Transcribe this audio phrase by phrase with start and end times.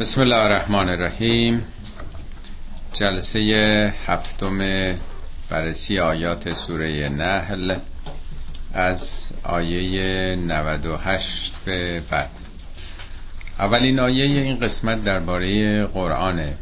[0.00, 1.64] بسم الله الرحمن الرحیم.
[2.92, 3.40] جلسه
[4.06, 4.58] هفتم
[5.50, 7.76] بررسی آیات سوره نحل
[8.74, 12.30] از آیه 98 به بعد.
[13.58, 16.54] اولین آیه این قسمت درباره قرآنه.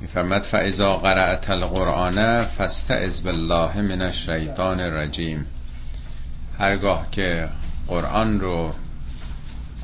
[0.00, 5.46] میفرمد فاذا قرأت القرآن فاستعذ بالله من الشیطان الرجیم
[6.58, 7.48] هرگاه که
[7.88, 8.72] قرآن رو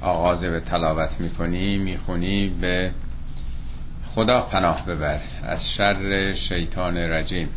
[0.02, 2.92] آغاز به تلاوت می‌کنی می‌خونی به
[4.06, 5.20] خدا پناه ببر.
[5.42, 7.48] از شر شیطان رجیم.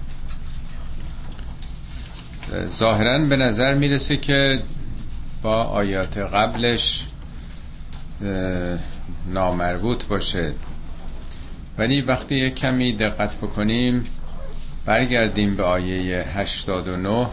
[2.67, 4.59] ظاهرا به نظر می‌رسه که
[5.41, 7.05] با آیات قبلش
[9.34, 10.53] نامربوط باشه.
[11.77, 14.05] ولی وقتی یک کمی دقت بکنیم
[14.85, 17.27] برگردیم به آیه 89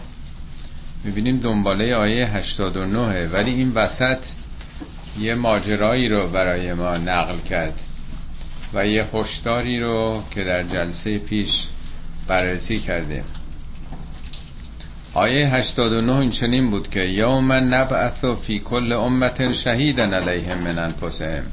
[1.04, 4.18] می‌بینیم دنباله آیه 89 ولی این وسط
[5.18, 7.80] یه ماجرایی رو برای ما نقل کرد
[8.74, 11.68] و یه هشداری رو که در جلسه پیش
[12.28, 13.24] بررسی کردیم.
[15.14, 21.44] آیه 89 این چنین بود که یوم نبعث فی کل امت شهیدا علیهم من انفسهم.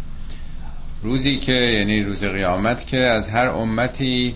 [1.04, 4.36] روزی که یعنی روز قیامت که از هر امتی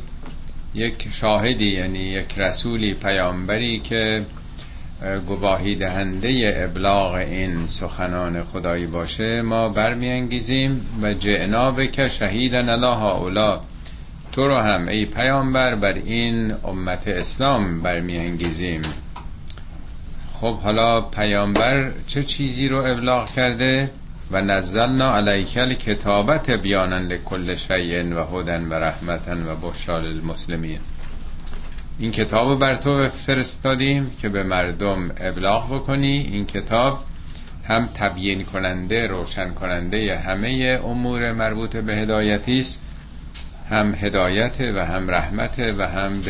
[0.73, 4.25] یک شاهدی یعنی یک رسولی پیامبری که
[5.27, 13.59] گواهی دهنده ابلاغ این سخنان خدایی باشه ما برمیانگیزیم و جعنا بک شهیدن الله هاولا
[14.31, 18.81] تو رو هم ای پیامبر بر این امت اسلام برمیانگیزیم.
[20.33, 23.89] خب حالا پیامبر چه چیزی رو ابلاغ کرده؟
[24.31, 30.79] و نزلنا علیکل کتابت بیانا لکل شیء و هدن و رحمتن و بشرا للمسلمین
[31.99, 36.29] این کتاب بر تو فرستادیم که به مردم ابلاغ بکنی.
[36.31, 37.03] این کتاب
[37.67, 42.81] هم تبیین کننده روشن کننده همه امور مربوط به هدایتی است.
[43.69, 46.21] هم هدایت و هم رحمت و هم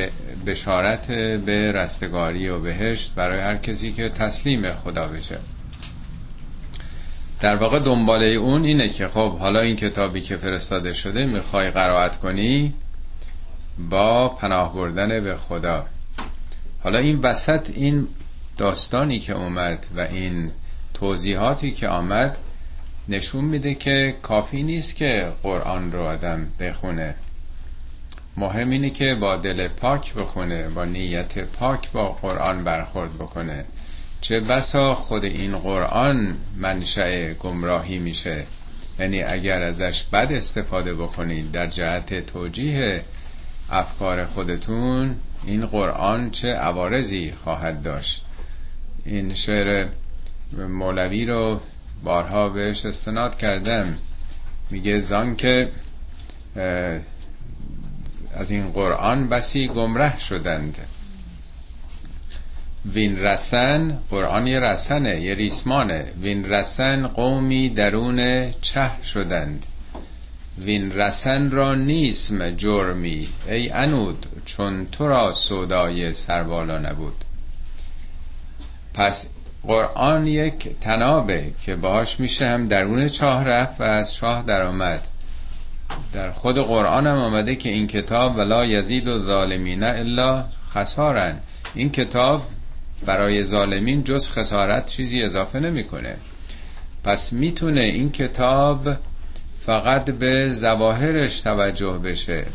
[0.45, 1.07] بشارت
[1.45, 5.37] به رستگاری و بهشت برای هر کسی که تسلیم خدا بشه.
[7.41, 12.17] در واقع دنباله اون اینه که خب حالا این کتابی که فرستاده شده می‌خوای قرائت
[12.17, 12.73] کنی؟
[13.77, 15.85] با پناه بردن به خدا.
[16.83, 18.07] حالا این وسط این
[18.57, 20.51] داستانی که اومد و این
[20.93, 22.37] توضیحاتی که آمد
[23.09, 27.15] نشون میده که کافی نیست که قرآن رو آدم بخونه.
[28.37, 33.65] مهم اینه که با دل پاک بخونه با نیت پاک با قرآن برخورد بکنه.
[34.21, 38.43] چه بسا خود این قرآن منشأ گمراهی میشه.
[38.99, 43.03] یعنی اگر ازش بد استفاده بکنید در جهت توجیه
[43.73, 48.25] افکار خودتون این قرآن چه عوارضی خواهد داشت.
[49.05, 49.87] این شعر
[50.69, 51.59] مولوی رو
[52.03, 53.95] بارها بهش استناد کردم.
[54.69, 55.69] میگه زان که
[58.35, 60.77] از این قرآن بسی گمره شدند.
[62.85, 66.05] وین رسن قرآن یه رسنه یه ریسمانه.
[66.21, 69.65] وین رسن قومی درون چه شدند.
[70.57, 77.25] وین رسن را نیسم جرمی ای انود چون تو را سودای سربالا نبود.
[78.93, 79.27] پس
[79.63, 85.07] قرآن یک تنابه که باهاش میشه هم درون چاه رفت و از شاه در آمد
[86.13, 91.39] در خود قرآن هم آمده که این کتاب ولا یزید و ظالمین الا خسارن.
[91.73, 92.41] این کتاب
[93.05, 96.15] برای ظالمین جز خسارت چیزی اضافه نمی‌کنه.
[97.03, 98.87] پس می‌تونه این کتاب
[99.65, 102.45] فقط به زواهرش توجه بشه.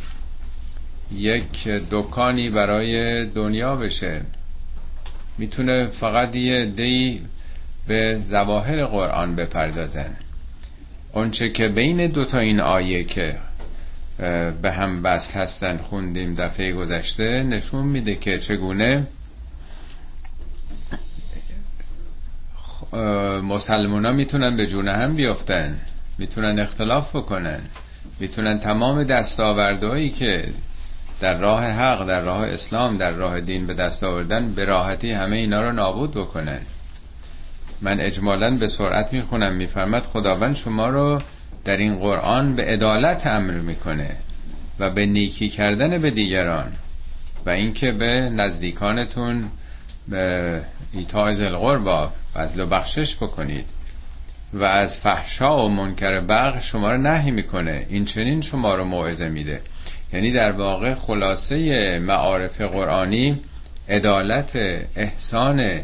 [1.12, 4.20] یک دکانی برای دنیا بشه.
[5.38, 7.22] می‌تونه فقط یه دی
[7.86, 10.16] به زواهر قرآن بپردازن.
[11.12, 13.36] اونچه که بین دوتا این آیه که
[14.62, 19.06] به هم بست هستن خوندیم دفعه گذشته نشون میده که چگونه
[23.42, 25.80] مسلمان ها می‌تونن به جون هم بیافتن.
[26.18, 27.60] می‌تونن اختلاف بکنن.
[28.20, 30.48] می‌تونن تمام دستاوردهایی که
[31.20, 35.36] در راه حق در راه اسلام در راه دین به دست آوردن به راحتی همه
[35.36, 36.60] اینا رو نابود بکنن.
[37.82, 39.54] من اجمالا به سرعت می‌خونم.
[39.54, 41.18] میفرمد خداوند شما رو
[41.64, 44.16] در این قرآن به عدالت امر می‌کنه
[44.78, 46.72] و به نیکی کردن به دیگران
[47.46, 49.50] و اینکه به نزدیکانتون
[50.08, 50.62] به
[50.92, 53.66] ایتاء القربا فضل و بخشش بکنید.
[54.52, 57.86] و از فحشا و منکر بغ شما رو نهی می‌کنه.
[57.88, 59.60] این چنین شما رو موعظه میده.
[60.12, 63.40] یعنی در واقع خلاصه معارف قرآنی
[63.88, 64.56] عدالت
[64.96, 65.80] احسان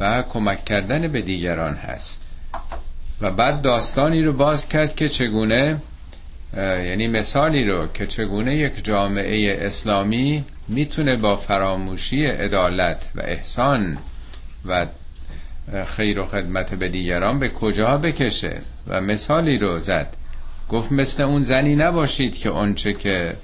[0.00, 2.26] و کمک کردن به دیگران هست.
[3.20, 5.76] و بعد داستانی رو باز کرد که چگونه
[6.56, 13.98] یعنی مثالی رو که چگونه یک جامعه اسلامی می‌تونه با فراموشی عدالت و احسان
[14.64, 14.86] و
[15.86, 20.16] خیر و خدمت به دیگران به کجا بکشه؟ و مثالی رو زد.
[20.68, 23.36] گفت مثل اون زنی نباشید که اونچه که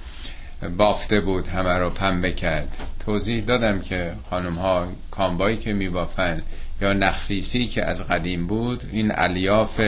[0.79, 2.69] بافته بود همه رو پنبه کرد
[3.05, 6.43] توضیح دادم که خانم ها کامبایی که میبافن
[6.81, 9.81] یا نخریسی که از قدیم بود این الیاف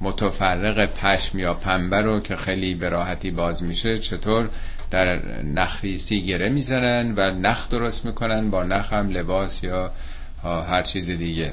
[0.00, 4.48] متفرق پشم یا پنبه رو که خیلی به راحتی باز میشه چطور
[4.90, 9.92] در نخریسی گره می‌زنن و نخ درست می‌کنن با نخ هم لباس یا
[10.42, 11.52] هر چیز دیگه.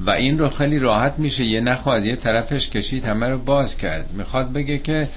[0.00, 3.76] و این رو خیلی راحت میشه یه نخ از یه طرفش کشید همه رو باز
[3.76, 4.12] کرد.
[4.12, 5.08] می‌خواد بگه که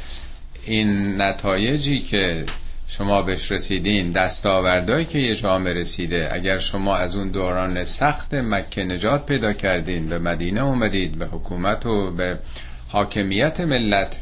[0.65, 2.45] این نتایجی که
[2.87, 8.83] شما بهش رسیدین دستاوردهایی که یه جامعه رسیده اگر شما از اون دوران سخت مکه
[8.83, 12.39] نجات پیدا کردین به مدینه اومدید به حکومت و به
[12.87, 14.19] حاکمیت ملت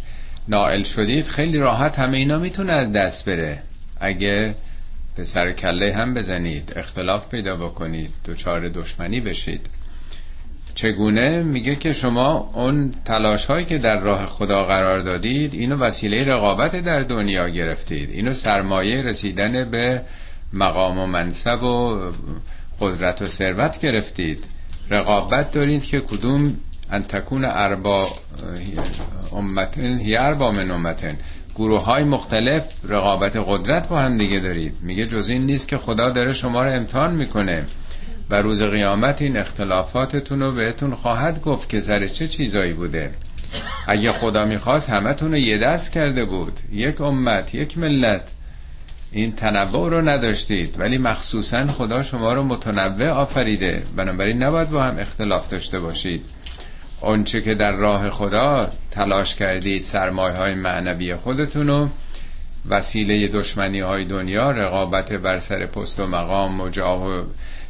[0.48, 3.62] نائل شدید خیلی راحت همه اینا می‌تونه از دست بره.
[4.00, 4.56] اگه
[5.20, 9.70] به سر کله هم بزنید اختلاف پیدا بکنید دوچار دشمنی بشید.
[10.76, 16.24] چگونه؟ میگه که شما اون تلاش هایی که در راه خدا قرار دادید اینو وسیله
[16.24, 18.10] رقابت در دنیا گرفتید.
[18.10, 20.02] اینو سرمایه رسیدن به
[20.54, 22.00] مقام و منصب و
[22.82, 24.44] قدرت و ثروت گرفتید.
[24.90, 26.58] رقابت دارید که کدوم
[26.92, 28.08] انتکون اربا
[29.34, 31.18] امتن هی اربا من امتن.
[31.56, 34.76] گروه های مختلف رقابت قدرت با هم دیگه دارید.
[34.82, 37.66] میگه جز این نیست که خدا داره شما رو امتحان می‌کنه.
[38.30, 43.12] و روز قیامت این اختلافاتتون رو بهتون خواهد گفت که سر چه چیزایی بوده.
[43.88, 46.60] اگه خدا می‌خواست همتون رو یه دست کرده بود.
[46.72, 48.22] یک امت یک ملت.
[49.12, 50.76] این تنوع رو نداشتید.
[50.80, 53.84] ولی مخصوصا خدا شما رو متنوع آفریده.
[53.96, 56.26] بنابراین نباید با هم اختلاف داشته باشید.
[57.02, 61.90] اونچه که در راه خدا تلاش کردید سرمایه های معنوی خودتون رو
[62.70, 67.24] وسیله دشمنی های دنیا رقابت بر سر پست و مقام و جاه و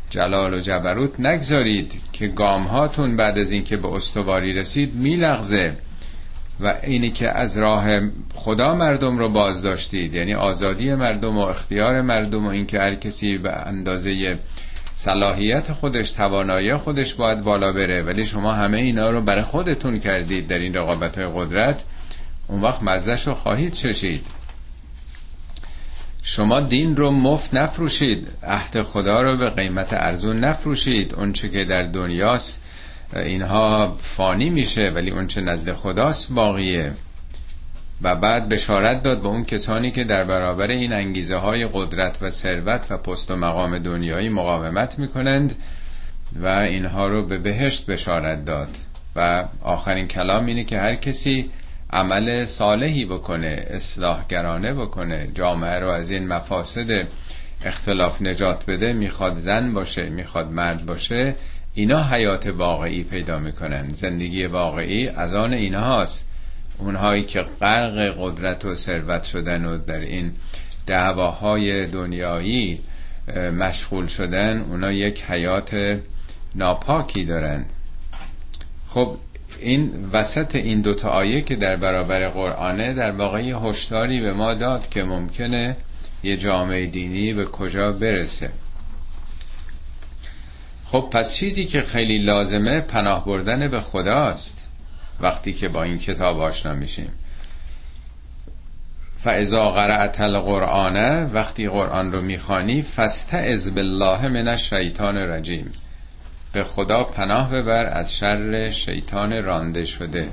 [0.09, 5.75] جلال و جبروت نگذارید که گام هاتون بعد از اینکه به استواری رسید میلغزه.
[6.59, 7.87] و اینی که از راه
[8.33, 13.37] خدا مردم رو باز داشتید یعنی آزادی مردم و اختیار مردم و اینکه هر کسی
[13.37, 14.39] به اندازه
[14.99, 18.01] صلاحیت خودش توانایی خودش باید بالا بره.
[18.03, 21.83] ولی شما همه اینا رو برای خودتون کردید در این رقابت های قدرت.
[22.47, 24.25] اون وقت مزدش رو خواهید چشید.
[26.23, 28.27] شما دین رو مفت نفروشید.
[28.43, 31.15] عهد خدا رو به قیمت ارزون نفروشید.
[31.15, 32.63] اونچه که در دنیاست
[33.15, 36.93] اینها فانی میشه ولی اونچه نزد خداست باقیه.
[38.01, 42.29] و بعد بشارت داد به اون کسانی که در برابر این انگیزه های قدرت و
[42.29, 45.55] ثروت و پست و مقام دنیایی مقاومت می‌کنند
[46.35, 48.69] و اینها رو به بهشت بشارت داد.
[49.15, 51.49] و آخرین کلام اینه که هر کسی
[51.89, 57.07] عمل صالحی بکنه اصلاحگرانه بکنه جامعه رو از این مفاسد
[57.65, 61.35] اختلاف نجات بده می‌خواد زن باشه می‌خواد مرد باشه
[61.73, 63.89] اینا حیات واقعی پیدا می‌کنن.
[63.89, 66.28] زندگی واقعی از آن اینهاست.
[66.79, 70.31] اونهایی که غرق قدرت و ثروت شدن و در این
[70.87, 72.79] دعواهای دنیایی
[73.59, 75.99] مشغول شدن اونا یک حیات
[76.55, 77.65] ناپاکی دارن.
[78.87, 79.17] خب
[79.59, 84.89] این وسط این دوتا آیه که در برابر قرآنه در واقع هشداری به ما داد
[84.89, 85.77] که ممکنه
[86.23, 88.49] یه جامعه دینی به کجا برسه.
[90.85, 94.68] خب پس چیزی که خیلی لازمه پناه بردن به خداست.
[95.21, 97.11] وقتی که با این کتاب آشنا میشیم.
[99.23, 105.71] فاذا قرأت القرآن وقتی قرآن رو می‌خوانی فاستعذ بالله من الشیطان الرجیم.
[106.53, 110.29] به خدا پناه ببر از شر شیطان رانده شده.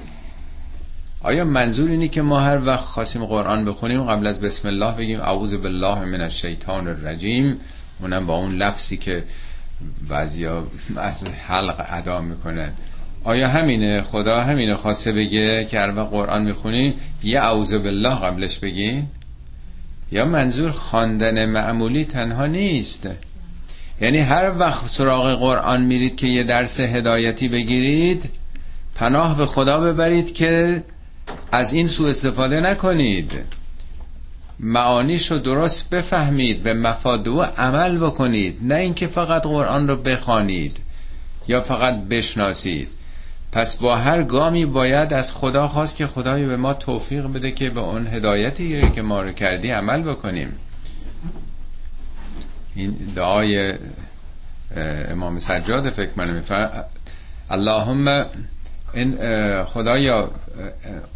[1.23, 5.21] آیا منظور اینی که ما هر وقت خواستیم قرآن بخونیم قبل از بسم الله بگیم
[5.21, 7.57] اعوذ بالله من الشیطان الرجیم؟
[8.01, 9.25] اونم با اون لفظی که
[10.09, 10.67] بعضیا
[10.97, 12.73] از حلق ادا می‌کنن.
[13.27, 18.59] آیا همینه؟ خدا همینه خواسته بگه که هر وقت قرآن می‌خونیم یه اعوذ بالله قبلش
[18.59, 19.11] بگیم
[20.13, 23.09] یا منظور خواندن معمولی تنها نیست.
[24.01, 28.31] یعنی هر وقت سراغ قرآن میرید که یه درس هدایتی بگیرید
[28.95, 30.83] پناه به خدا ببرید که
[31.53, 33.33] از این سوء استفاده نکنید.
[34.61, 38.59] معانیش رو درست بفهمید به مفاد و عمل بکنید.
[38.63, 40.81] نه اینکه فقط قرآن رو بخوانید
[41.49, 42.89] یا فقط بشناسید.
[43.57, 47.71] پس با هر گامی باید از خدا خواست که خدای به ما توفیق بده که
[47.71, 50.53] به اون هدایتی که ما رو کردی عمل بکنیم.
[52.75, 53.75] این دعای
[55.09, 56.43] امام سجاد فکر من
[57.51, 58.27] اللهم
[58.95, 59.19] این
[59.65, 60.31] خدایا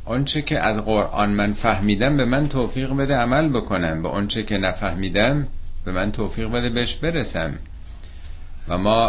[0.04, 4.02] آنچه که از قرآن من فهمیدم به من توفیق بده عمل بکنم.
[4.02, 5.46] به آنچه که نفهمیدم
[5.84, 7.54] به من توفیق بده بهش برسم.
[8.68, 9.08] و ما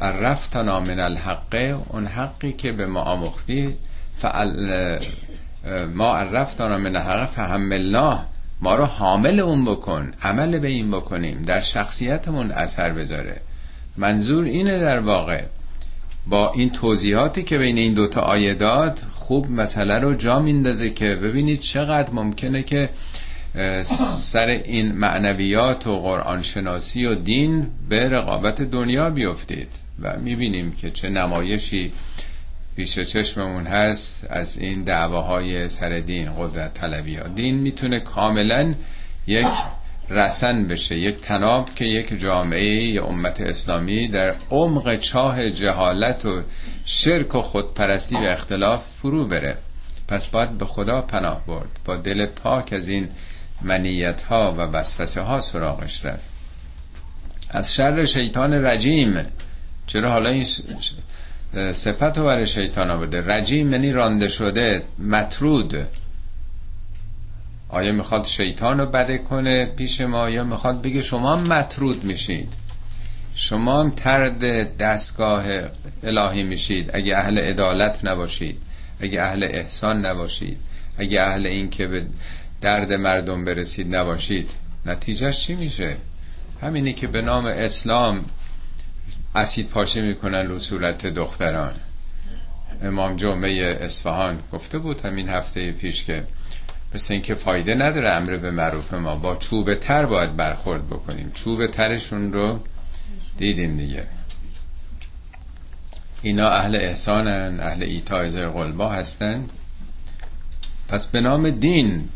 [0.00, 3.74] عرفتنا من الحق اون حقی که به ما آموختی
[4.16, 4.98] فعل
[5.94, 8.26] ما عرفتنا من الحق فهملناه
[8.60, 13.40] ما رو حامل اون بکن عمل به این بکنیم در شخصیتمون اثر بذاره.
[13.96, 15.42] منظور اینه در واقع
[16.26, 21.04] با این توضیحاتی که بین این دوتا آیه داد خوب مسئله رو جا میندازه که
[21.04, 22.90] ببینید چقدر ممکنه که
[24.16, 29.68] سر این معنویات و قرآن شناسی و دین به رقابت دنیا بیفتید
[30.02, 31.92] و می‌بینیم که چه نمایشی
[32.76, 38.74] پیش چشممون هست از این دعواهای سر دین قدرت طلبی ها دین می‌تونه کاملا
[39.26, 39.46] یک
[40.10, 46.42] رسن بشه یک تناب که یک جامعه یا امت اسلامی در عمق چاه جهالت و
[46.84, 49.56] شرک و خودپرستی و اختلاف فرو بره.
[50.08, 53.08] پس باید به خدا پناه برد با دل پاک از این
[53.64, 56.30] منیت ها و وسوسه ها سراغش رفت.
[57.50, 59.26] از شر شیطان رجیم
[59.86, 60.44] چرا حالا این
[61.72, 65.74] صفت رو برای شیطان آورده؟ رجیم یعنی رانده شده مطرود.
[67.68, 72.54] آیا می‌خواد شیطان رو بده کنه پیش ما؟ یا می‌خواد بگه شما هم مطرود میشید؟
[73.34, 75.44] شما هم ترد دستگاه
[76.02, 76.90] الهی میشید.
[76.94, 78.58] اگه اهل عدالت نباشید
[79.00, 80.58] اگه اهل احسان نباشید
[80.98, 82.06] اگه اهل این که به
[82.62, 84.50] درد مردم برسید نباشید.
[84.86, 85.96] نتیجهش چی میشه؟
[86.60, 88.24] همینی که به نام اسلام
[89.34, 91.74] اسید پاشی می‌کنن رو صورت دختران.
[92.82, 96.24] امام جمعه اصفهان گفته بود همین هفته پیش که
[96.92, 101.30] پس اینکه فایده نداره امر به معروف ما با چوب تر باید برخورد بکنیم.
[101.34, 102.60] چوب ترشون رو
[103.38, 104.06] دیدیم دیگه.
[106.22, 109.52] اینا اهل احسانن اهل ایتای قلبا هستند
[110.88, 112.08] پس به نام دین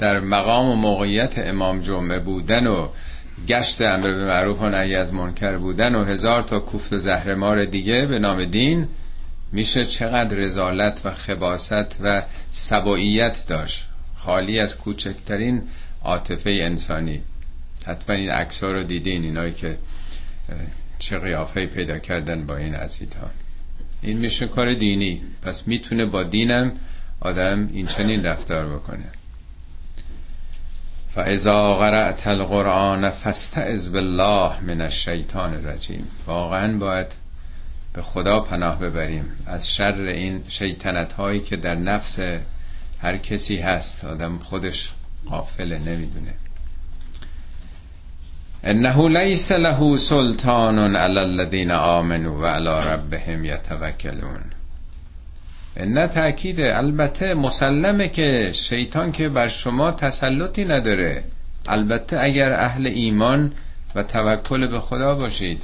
[0.00, 2.88] در مقام و موقعیت امام جمعه بودن و
[3.48, 7.64] گشت امر به معروف و نهی از منکر بودن و هزار تا کوفت و زهرمار
[7.64, 8.88] دیگه به نام دین
[9.52, 13.86] میشه چقدر رزالت و خباست و سباییت داشت.
[14.16, 15.62] خالی از کوچکترین
[16.04, 17.22] عاطفه انسانی.
[17.86, 19.78] حتما این عکس رو دیدین اینایی که
[20.98, 23.30] چه قیافه پیدا کردن با این ها
[24.02, 25.22] این میشه کار دینی.
[25.42, 26.72] پس می‌تونه با دینم
[27.20, 29.04] آدم این چنین رفتار بکنه.
[31.14, 37.12] فاذا قرأت القرآن فاستعذ بالله من الشیطان الرجیم واقعا باید
[37.92, 42.18] به خدا پناه ببریم از شر این شیطنت هایی که در نفس
[43.02, 44.04] هر کسی هست.
[44.04, 44.92] آدم خودش
[45.26, 46.34] قافل نمی‌دونه.
[48.64, 54.40] انه لیس له سلطان علی الذین آمنوا و علی ربهم یتوکلون
[55.76, 61.24] نه تأکید البته مسلمه که شیطان که بر شما تسلطی نداره.
[61.68, 63.52] البته اگر اهل ایمان
[63.94, 65.62] و توکل به خدا باشید.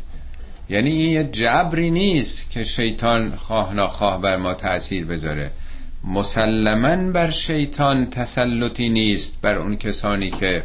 [0.71, 5.51] یعنی این یه جبری نیست که شیطان خواه ناخواه بر ما تأثیر بذاره.
[6.05, 10.63] مسلما بر شیطان تسلطی نیست بر اون کسانی که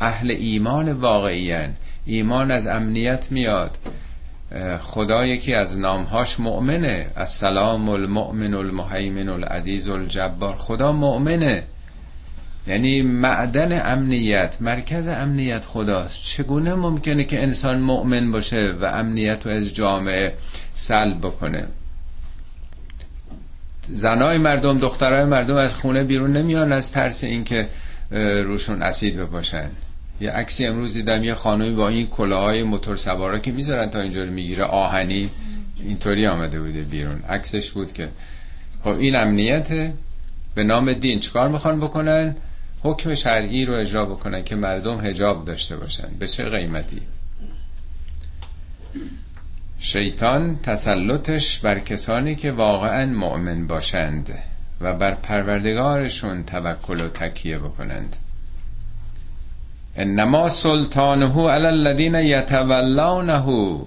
[0.00, 1.54] اهل ایمان واقعی
[2.06, 3.78] ایمان از امنیت میاد.
[4.80, 7.10] خدا یکی از نامهاش مؤمنه.
[7.16, 10.56] السلام المؤمن المهیمن العزیز الجبار.
[10.56, 11.62] خدا مؤمنه.
[12.66, 16.22] یعنی معدن امنیت مرکز امنیت خداست.
[16.24, 20.34] چگونه ممکنه که انسان مؤمن باشه و امنیت رو از جامعه
[20.72, 21.66] سلب بکنه؟
[23.88, 27.68] زنای مردم دخترای مردم از خونه بیرون نمیان از ترس اینکه
[28.44, 29.70] روشون اسید بپاشن.
[30.20, 34.24] یه عکسی امروز دیدم یه خانمی با این کلاهای موتور سوارا که می‌ذارن تا اینجا
[34.24, 35.30] می‌گیره آهنی.
[35.84, 37.22] اینطوری آمده بوده بیرون.
[37.28, 38.08] عکسش بود که
[38.84, 39.92] خب این امنیت
[40.54, 42.36] به نام دین چکار می‌خوان بکنن؟
[42.82, 46.08] حکم شرعی رو اجرا بکنن که مردم هجاب داشته باشن.
[46.18, 47.02] به چه قیمتی؟
[49.78, 54.38] شیطان تسلطش بر کسانی که واقعا مؤمن باشند
[54.80, 58.16] و بر پروردگارشون توکل و تکیه بکنند.
[60.00, 63.78] انما سلطانه علی الذین یتولونه.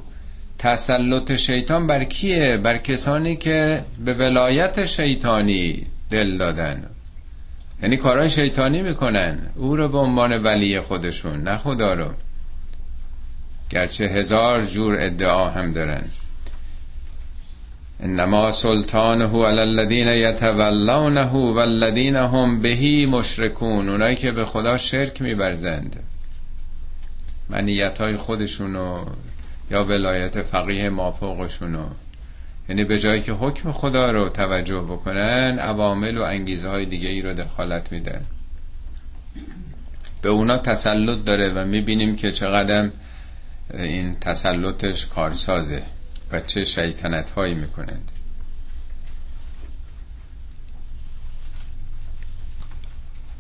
[0.60, 6.84] تسلط شیطان بر کیه؟ بر کسانی که به ولایت شیطانی دل دادن.
[7.84, 9.39] یعنی کارهای شیطانی می‌کنن.
[9.55, 12.12] او رو به عنوان ولی خودشون نه خدا رو.
[13.70, 16.03] گرچه هزار جور ادعا هم دارن.
[18.00, 26.03] انما سلطانه علی الذین یتولونه والذین هم بهی مشرکون اونایی که به خدا شرک میبرزند.
[27.50, 29.05] منیت های خودشونو
[29.71, 31.85] یا ولایت فقیه مافوقشونو
[32.69, 37.21] یعنی به جایی که حکم خدا رو توجه بکنن عوامل و انگیزه های دیگه ای
[37.21, 38.21] رو دخالت میدن.
[40.21, 42.89] به اونا تسلط داره و می‌بینیم که چقدر
[43.73, 45.83] این تسلطش کارسازه.
[46.34, 48.12] و چه شیطنت هایی می‌کنند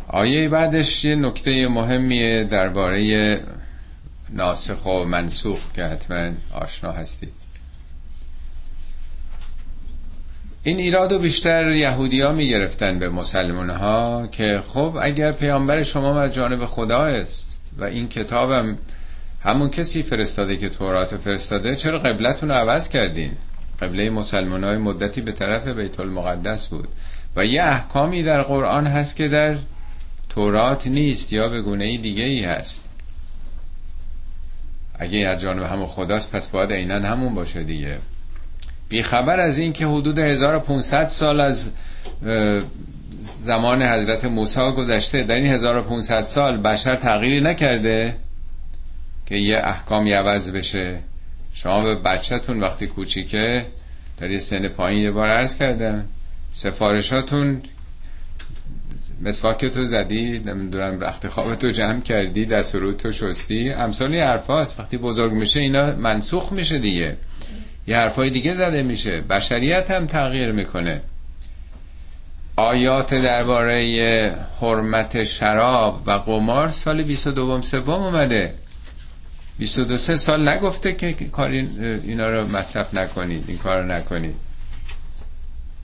[0.07, 3.39] آیه بعدش یه نکته مهمیه درباره
[4.29, 7.33] ناسخ و منسوخ که حتما آشنا هستید.
[10.63, 12.69] این ایراد و بیشتر یهودی ها می
[12.99, 18.77] به مسلمان ها که خب اگر پیامبر شما از جانب خدا است و این کتابم
[19.43, 23.31] همون کسی فرستاده که تورات فرستاده چرا قبلتون رو عوض کردین؟
[23.81, 26.87] قبله مسلمان های مدتی به طرف بیت المقدس بود.
[27.35, 29.55] و یه احکامی در قرآن هست که در
[30.29, 32.89] تورات نیست یا به گونه دیگه ای هست.
[34.95, 37.97] اگه از جانب همون خداست پس باید عینا همون باشه دیگه.
[38.89, 41.71] بیخبر از این که حدود 1500 سال از
[43.21, 48.15] زمان حضرت موسی گذشته در این 1500 سال بشر تغییری نکرده.
[49.25, 50.99] که یه احکامی عوض بشه.
[51.53, 53.65] شما به بچهتون وقتی کوچیکه
[54.17, 56.05] در یه سن پایین یه بار عرض کردم
[56.51, 57.61] سفارشاتون
[59.21, 63.69] مسواک تو زدی نمی‌دونم رخت خواب تو جمع کردی دست رو تو شستی.
[63.69, 67.17] امثال یه حرفاست وقتی بزرگ میشه اینا منسوخ میشه دیگه.
[67.87, 69.21] یه حرفای دیگه زده میشه.
[69.29, 71.01] بشریت هم تغییر می‌کنه.
[72.55, 78.53] آیات درباره حرمت شراب و قمار سال 22 سوم اومده.
[79.63, 81.69] 22 سال نگفته که کاری
[82.03, 84.35] اینا رو مصرف نکنید این کار نکنید.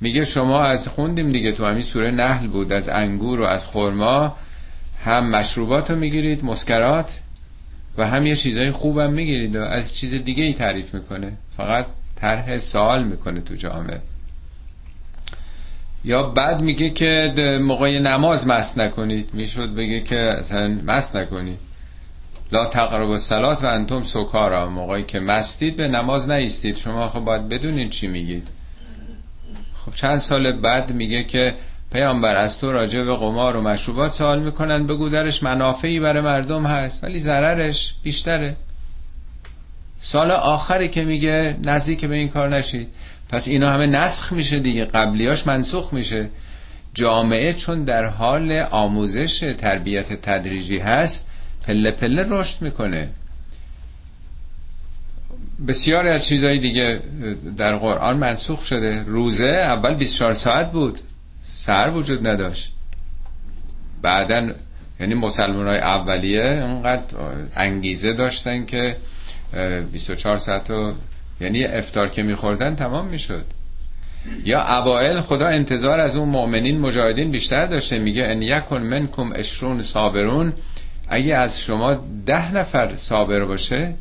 [0.02, 4.36] میگه شما از خوندیم دیگه تو همین سوره نحل بود از انگور و از خرما
[5.04, 7.20] هم مشروبات رو می‌گیرید مسکرات
[7.98, 11.38] و هم یه چیزای خوبم می‌گیرید و از چیز دیگه ای تعریف می‌کنه.
[11.58, 14.02] فقط طرح سوال می‌کنه تو جامعه.
[16.04, 19.30] یا بعد میگه که موقع نماز مست نکنید.
[19.34, 21.69] می‌شد بگه که اصلا مست نکنید.
[22.52, 26.78] لا تقرب الصلات و انتم سکارا موقعی که مستید به نماز نیستید.
[26.78, 28.48] شما خب باید بدونید چی میگید.
[29.86, 31.56] خب چند سال بعد میگه که
[31.92, 34.88] پیامبر از تو راجع به قمار و مشروبات سوال می‌کنن.
[34.88, 38.56] بگو درش منافعی برای مردم هست ولی ضررش بیشتره.
[40.00, 42.88] سال آخری که میگه نزدیک به این کار نشید.
[43.30, 44.86] پس اینا همه نسخ میشه دیگه.
[44.86, 46.30] قبلیاش منسوخ میشه.
[46.94, 51.28] جامعه چون در حال آموزش تربیت تدریجی هست
[51.70, 53.10] پله پله رشد می‌کنه.
[55.68, 57.02] بسیاری از چیزهای دیگه
[57.58, 59.04] در قرآن منسوخ شده.
[59.04, 61.00] روزه اول 24 ساعت بود.
[61.46, 62.74] سر وجود نداشت.
[64.02, 64.52] بعدا
[65.00, 67.18] یعنی مسلمان های اولیه انقدر
[67.56, 68.98] انگیزه داشتن که
[69.92, 70.94] 24 ساعت و
[71.42, 73.46] یعنی افتار که میخوردن تمام می‌شد.
[74.46, 78.00] یا اوائل خدا انتظار از اون مؤمنین مجاهدین بیشتر داشته.
[78.00, 80.54] میگه ان یکن منکم اشرون صابرون.
[81.10, 81.94] اگه از شما
[82.26, 83.94] ده نفر صابر باشه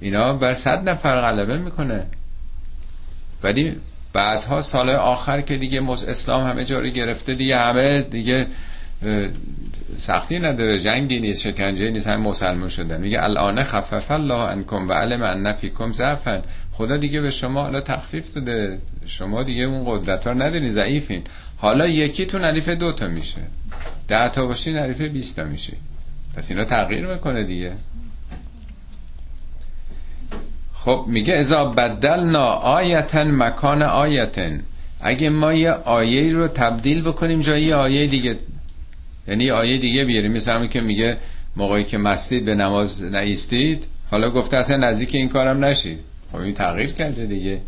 [0.00, 2.06] اینا بر صد نفر غلبه می‌کنه.
[3.42, 3.76] ولی
[4.12, 8.46] بعدها سال آخر که دیگه اسلام همه جاری گرفته دیگه همه دیگه
[9.96, 13.00] سختی نداره جنگی نیست شکنجه نیست هم مسلمان شدن.
[13.00, 16.42] میگه الان خفف الله انکم و علم ان فیکم ضعفن.
[16.72, 18.78] خدا دیگه به شما حالا تخفیف داده.
[19.06, 21.22] شما دیگه اون قدرت ها نداری ضعیفین.
[21.56, 23.40] حالا یکیتون علیف دوتا میشه.
[24.08, 25.72] ده تا باشین علیف بیستا میشه.
[26.36, 27.72] پس اینا تغییر می‌کنه دیگه.
[30.74, 34.62] خب میگه ازا بدلنا آیتن مکان آیتن.
[35.00, 38.38] اگه ما یه آیه رو تبدیل بکنیم جایی آیه دیگه
[39.28, 40.32] یعنی آیه دیگه بیاریم.
[40.32, 41.16] مثل که میگه
[41.56, 45.98] موقعی که مستید به نماز نیستید حالا گفته اصلا نزدیک این کارم نشید.
[46.32, 47.60] خب این تغییر کرده دیگه.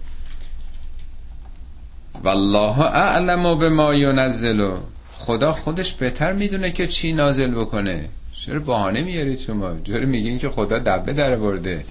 [2.23, 4.71] والله اعلم به ما ینزل.
[5.19, 8.07] خدا خودش بهتر می‌دونه که چی نازل بکنه.
[8.33, 11.85] چرا بهانه میارید شما؟ چرا میگین که خدا دبه در برده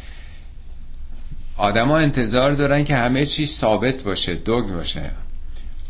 [1.57, 5.11] آدما انتظار دارن که همه چیز ثابت باشه دوگ باشه.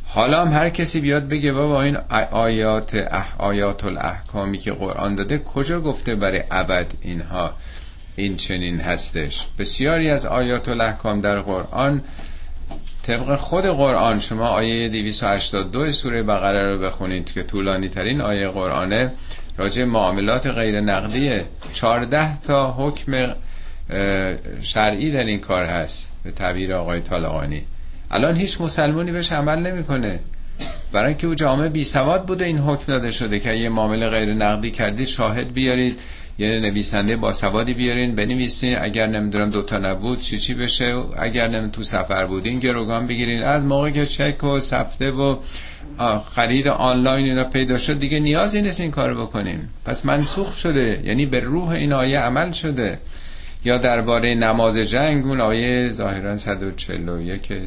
[0.06, 1.98] حالا هم هر کسی بیاد بگه بابا این
[2.32, 7.54] آیات اح آیات الاحکامی که قرآن داده کجا گفته برای ابد اینها؟
[8.16, 9.48] این چنین هستش.
[9.60, 12.02] بسیاری از آیات الاحکام در قرآن
[13.08, 19.12] طبق خود قرآن شما آیه 282 سوره بقره رو بخونید که طولانی ترین آیه قرآنه.
[19.58, 23.34] راجع معاملات غیر نقدیه 14 تا حکم
[24.62, 27.62] شرعی در این کار هست به تعبیر آقای طالقانی.
[28.12, 30.20] الان هیچ مسلمانی بهش عمل نمی‌کنه.
[30.92, 34.34] برای اینکه او جامعه بی سواد بوده این حکم داده شده که یه معامله غیر
[34.34, 36.00] نقدی کردید شاهد بیارید.
[36.38, 38.78] یه نویسنده با سوادی بیارین بنویسین.
[38.80, 40.96] اگر نمی‌دونم دوتا نبود چی چی بشه.
[41.18, 43.44] اگر نمی تو سفر بودین گروگان بگیرین.
[43.44, 45.38] از موقع که چک و سفته و
[46.30, 51.02] خرید آنلاین اینا پیدا شد دیگه نیازی نیست این کار بکنیم پس منسوخ شده.
[51.06, 53.00] یعنی به روح این آیه عمل شده.
[53.66, 57.58] یا درباره نماز جنگ اون آیه ظاهرا 141 یا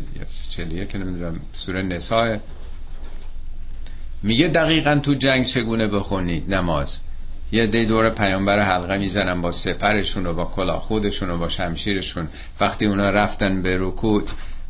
[0.50, 2.36] 41 نمی‌دونم سوره نساء.
[4.22, 7.00] میگه دقیقا تو جنگ چگونه بخونید نماز؟
[7.52, 12.28] یه دی دور پیامبر حلقه می‌زنن با سپرشون و با کلا خودشون و با شمشیرشون.
[12.60, 14.24] وقتی اونا رفتن به رکوع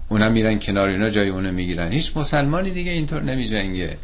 [0.08, 1.92] اونا میرن کنار اینا جای اونا می‌گیرن.
[1.92, 3.98] هیچ مسلمانی دیگه اینطور نمی جنگه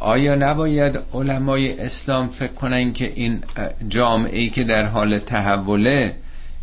[0.00, 3.40] آیا نباید علمای اسلام فکر کنن که این
[3.88, 6.16] جامعه که در حال تحوله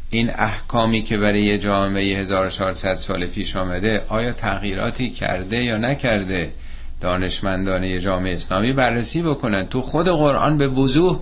[0.09, 6.51] این احکامی که برای جامعه 1400 سال پیش آمده آیا تغییراتی کرده یا نکرده؟
[7.03, 9.67] دانشمندان جامعه اسلامی بررسی بکنن.
[9.67, 11.19] تو خود قرآن به وضوح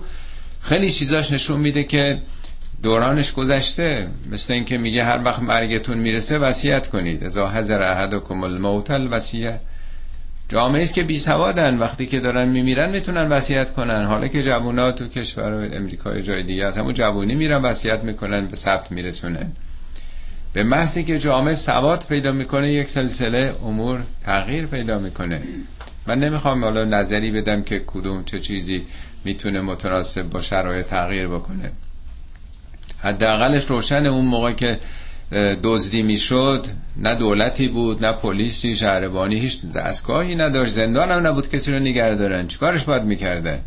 [0.60, 2.18] خیلی چیزاش نشون میده که
[2.82, 4.08] دورانش گذشته.
[4.30, 7.24] مثل اینکه میگه هر وقت مرگتون می‌رسه وصیت کنید.
[7.24, 9.60] ازا حضر احدکم الموت الوصیه.
[10.48, 11.78] جامعه است که بی سوادن.
[11.78, 14.04] وقتی که دارن میمیرن می‌تونن وصیت کنن.
[14.04, 18.56] حالا که جوونا تو کشور امریکا جای دیگه از همون جوونی میرن وصیت می‌کنن به
[18.56, 19.52] ثبت میرسونن.
[20.52, 25.42] به محضی که جامعه سواد پیدا می‌کنه یک سلسله امور تغییر پیدا می‌کنه.
[26.06, 28.86] من نمی‌خوام حالا نظری بدم که کدوم چه چیزی
[29.24, 31.72] می‌تونه متناسب با شرایط تغییر بکنه.
[32.98, 34.78] حداقلش روشن اون موقع که
[35.62, 40.72] دزدی می‌شد نه دولتی بود نه پلیسی شهربانی هیچ دستگاهی نداشت.
[40.72, 42.48] زندان هم نبود کسی رو نگه دارن.
[42.48, 43.60] چیکارش باید می‌کرده؟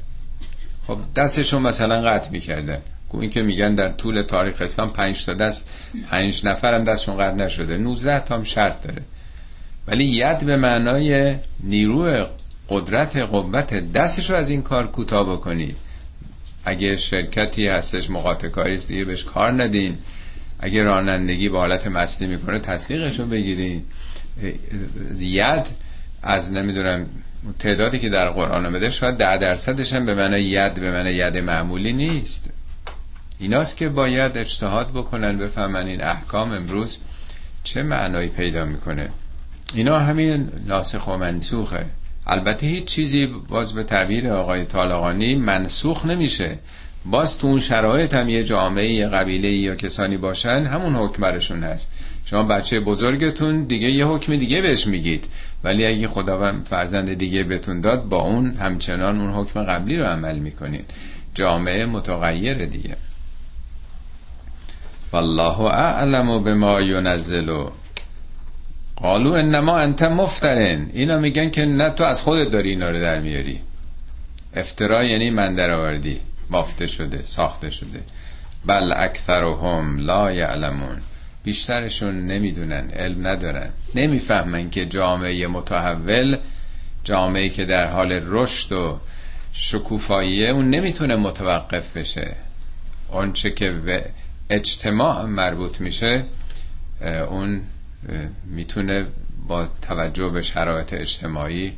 [0.88, 2.78] خب دستشون مثلا قطع می‌کردن
[3.19, 5.71] این که میگن در طول تاریخ اسلام پنج تا دست
[6.10, 7.78] پنج نفرم دستشون قطع نشده.
[7.78, 9.01] 19 تا هم شرط داره.
[9.88, 12.28] ولی ید به معنای نیرو
[12.69, 15.78] قدرت قوت دستش رو از این کار کوتاه بکنید.
[16.65, 19.97] اگه شرکتی هستش مقاطع کاری دیگه بهش کار ندین.
[20.60, 23.84] اگه رانندگی با حالت مصنی می‌کنه تصدیقش رو بگیرین.
[25.19, 25.67] ید
[26.23, 27.06] از نمی‌دونم
[27.60, 31.38] تعدادی که در قرآن آمده شاید ده درصدش هم به معنای ید به معنای ید
[31.38, 32.49] معمولی نیست.
[33.39, 36.98] ایناست که باید اجتهاد بکنن بفهمن این احکام امروز
[37.63, 39.10] چه معنایی پیدا می‌کنه.
[39.74, 41.86] اینا همین ناسخ و منسوخه.
[42.28, 46.60] البته هیچ چیزی باز به تعبیر آقای طالقانی منسوخ نمیشه.
[47.06, 51.63] باز تو اون شرایط هم یه جامعه یه قبیله یا کسانی باشن همون حکم برشون
[51.63, 51.91] هست.
[52.26, 55.30] شما بچه بزرگتون دیگه یه حکم دیگه بهش میگید.
[55.63, 60.39] ولی اگه خداوند فرزند دیگه بهتون داد با اون همچنان اون حکم قبلی رو عمل
[60.39, 60.86] می‌کنید
[61.34, 62.98] جامعه متغیر دیگه.
[65.13, 67.72] والله اعلم بما ینزلو
[68.96, 70.89] قالو انما انت مفترن.
[70.94, 73.62] اینا میگن که نه تو از خودت داری اینا رو در میاری.
[74.56, 76.20] افترا یعنی من در آوردی
[76.52, 78.04] بافته شده ساخته شده.
[78.65, 80.98] بل اکثرهم لا یعلمون.
[81.44, 83.70] بیشترشون نمی‌دونن علم ندارن.
[83.96, 86.38] نمی‌فهمن که جامعه متحول
[87.04, 89.00] جامعه که در حال رشد و
[89.54, 92.36] شکوفاییه اون نمی‌تونه متوقف بشه.
[93.12, 94.06] آنچه که به
[94.50, 96.24] اجتماع مربوط میشه
[97.30, 97.62] اون
[98.46, 99.06] می‌تونه
[99.48, 101.74] با توجه به شرایط اجتماعی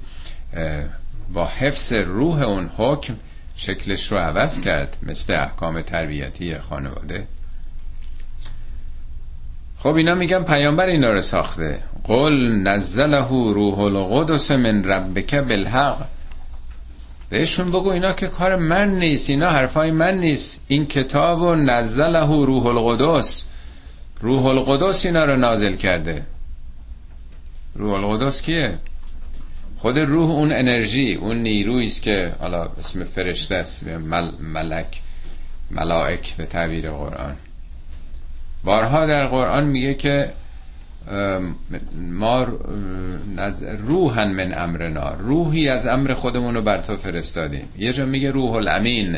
[1.34, 3.16] با حفظ روح اون حکم
[3.56, 7.28] شکلش رو عوض کرد مثل احکام تربیتی خانواده.
[9.80, 11.80] خب اینا میگن پیامبر اینا رو ساخته.
[12.04, 16.08] قل نزله روح القدس من ربک بالحق.
[17.30, 20.62] بهشون بگو اینا که کار من نیست اینا حرفای من نیست.
[20.68, 23.46] این کتاب و نزله روح القدس.
[24.22, 26.26] روح القدس اینا رو نازل کرده.
[27.76, 28.78] روح القدس کیه؟
[29.78, 35.02] خود روح اون انرژی اون نیرویی است که حالا اسم فرشته است مل، ملک
[35.72, 37.36] ملائک به تعبیر قرآن.
[38.64, 40.34] بارها در قرآن میگه که
[41.96, 42.44] ما
[43.88, 45.14] روحن من امرنا.
[45.14, 47.66] روحی از امر خودمون رو بر تو فرستادیم.
[47.78, 49.18] یه جا میگه روح الامین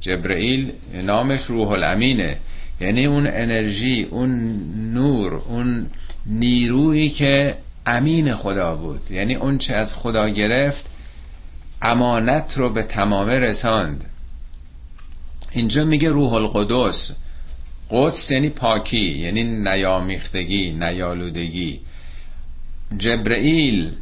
[0.00, 2.36] جبرئیل نامش روح الامینه
[2.80, 4.60] یعنی اون انرژی اون
[4.92, 5.86] نور اون
[6.26, 9.10] نیرویی که امین خدا بود.
[9.10, 10.86] یعنی اون چه از خدا گرفت
[11.82, 14.04] امانت رو به تمامه رساند.
[15.50, 17.12] اینجا میگه روح القدس
[17.90, 21.80] قدس یعنی پاکی یعنی نیامیختگی نیالودگی.
[22.98, 23.92] جبرئیل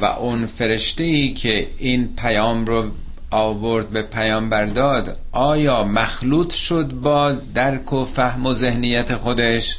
[0.00, 2.90] و اون فرشته ای که این پیام رو
[3.30, 9.78] آورد به پیامبر داد آیا مخلوط شد با درک و فهم و ذهنیت خودش؟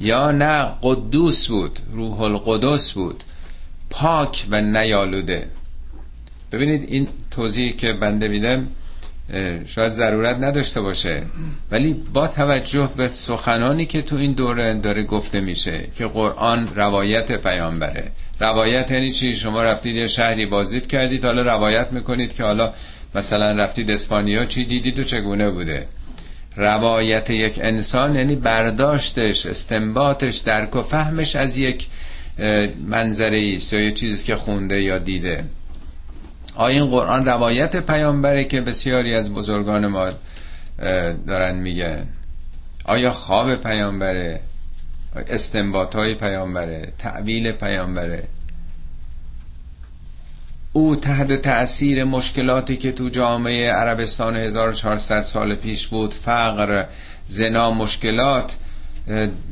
[0.00, 3.24] یا نه قدوس بود روح القدس بود
[3.90, 5.48] پاک و نیالوده.
[6.52, 8.68] ببینید این توضیحی که بنده میدم.
[9.66, 11.22] شاید ضرورت نداشته باشه.
[11.70, 17.32] ولی با توجه به سخنانی که تو این دوره داره گفته میشه که قرآن روایت
[17.32, 18.10] پیامبره.
[18.40, 22.72] روایت یعنی چی؟ شما رفتید یه شهری بازدید کردید حالا روایت می‌کنید که حالا
[23.14, 25.86] مثلا رفتید اسپانیا چی دیدید و چگونه بوده.
[26.56, 31.86] روایت یک انسان یعنی برداشتش استنباطش درک و فهمش از یک
[32.86, 35.44] منظره ایست یا یه چیزی که خونده یا دیده.
[36.58, 40.10] آیا این قرآن روایت پیامبره که بسیاری از بزرگان ما
[41.26, 42.06] دارن میگن؟
[42.84, 44.40] آیا خواب پیامبره
[45.28, 48.24] استنباط های پیامبره تعویل پیامبره؟
[50.72, 56.84] او تحت تأثیر مشکلاتی که تو جامعه عربستان 1400 سال پیش بود فقر
[57.26, 58.56] زنا مشکلات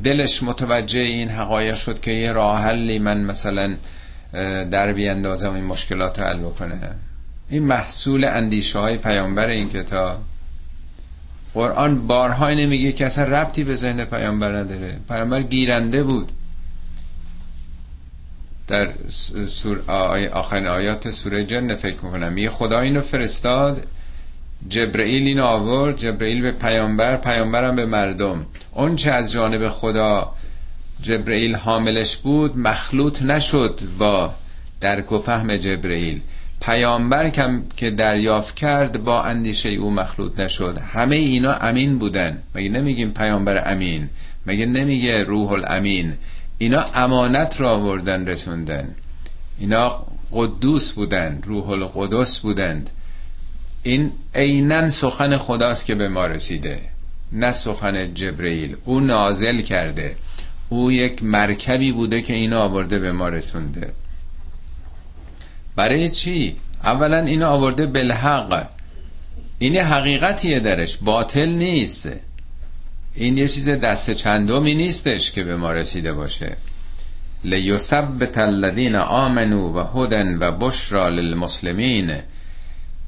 [0.04, 3.76] دلش متوجه این حقایق شد که یه راه حلی من مثلا
[4.70, 6.94] در بیاندازم این مشکلات حل بکنه.
[7.48, 10.18] این محصول اندیشه های پیامبر این کتاب.
[11.54, 14.98] قرآن بارهای نمیگه که اصلا ربطی به ذهن پیامبر نداره.
[15.08, 16.32] پیامبر گیرنده بود.
[18.68, 18.88] در
[19.46, 19.90] سور
[20.32, 22.38] آخرین آیات سوره جن فکر می‌کنم.
[22.38, 23.86] یه خدا اینو فرستاد.
[24.68, 25.96] جبرئیل اینو آورد.
[25.96, 28.46] جبرئیل به پیامبر پیامبرم به مردم.
[28.72, 30.34] اون چه از جانب خدا
[31.02, 34.34] جبرئیل حاملش بود مخلوط نشد با
[34.80, 36.20] درک و فهم جبرئیل.
[36.60, 40.78] پیامبر کم که دریافت کرد با اندیشه او مخلوط نشد.
[40.78, 42.42] همه اینا امین بودن.
[42.54, 44.08] مگه نمیگیم پیامبر امین؟
[44.46, 46.14] مگه نمیگه روح الامین؟
[46.58, 48.94] اینا امانت را آوردن رسوندن.
[49.58, 52.90] اینا قدوس بودن روح القدس بودند.
[53.82, 56.80] این عینا سخن خداست که به ما رسیده.
[57.32, 58.76] نه سخن جبرئیل.
[58.84, 60.16] او نازل کرده.
[60.68, 63.92] او یک مرکبی بوده که اینو آورده به ما رسونده.
[65.76, 68.68] برای چی؟ اولا اینو آورده بالحق.
[69.58, 70.96] این حقیقتیه درش.
[70.96, 72.10] باطل نیست.
[73.14, 76.56] این یه چیز دست چندمی نیستش که به ما رسیده باشه.
[77.44, 82.18] لیثبت الذین آمنو و هدن و بشرا للمسلمین.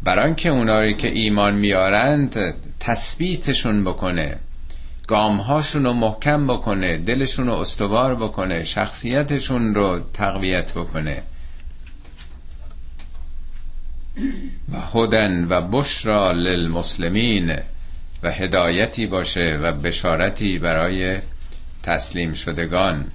[0.03, 4.38] بران که اونایی که ایمان میارند تثبیتشون بکنه.
[5.09, 11.23] گامهاشون رو محکم بکنه دلشون رو استوار بکنه شخصیتشون رو تقویت بکنه.
[14.73, 17.57] و هدن و بشرا للمسلمین
[18.23, 21.18] و هدایتی باشه و بشارتی برای
[21.83, 23.07] تسلیم شدگان.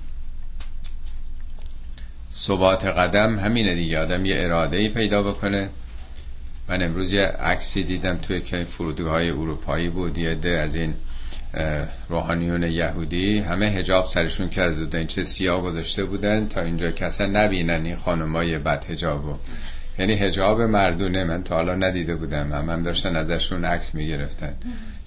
[2.34, 5.70] ثبات قدم همینه دیگه آدم یه اراده ای پیدا بکنه.
[6.70, 10.94] من امروز یه عکسی دیدم توی که فرودگاه های اروپایی بود یه ده از این
[12.10, 15.06] روحانیون یهودی همه هجاب سرشون کرده بودن.
[15.06, 19.36] چه سیاه گذاشته بودن تا اینجا کسا نبینن این خانمای بد هجابو
[20.00, 22.54] یعنی هجاب مردونه من تا حالا ندیده بودم.
[22.54, 24.54] هم, هم داشتن ازشون عکس می‌گرفتن.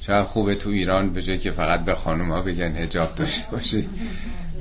[0.01, 3.89] چقدر خوبه تو ایران به جای که فقط به خانم ها بگن هجاب داشته باشید.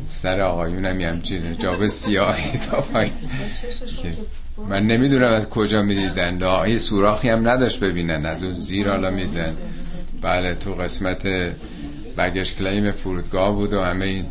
[0.04, 3.14] سر آقایون هم همچین هجاب سیاهی تا پایین.
[4.70, 6.40] من نمی‌دونم از کجا می‌دیدن.
[6.68, 8.26] یه سوراخی هم نداشت ببینن.
[8.26, 9.58] از اون زیر حالا میدن.
[10.22, 11.28] بله تو قسمت
[12.18, 14.26] بگش کلیم فرودگاه بود و همه این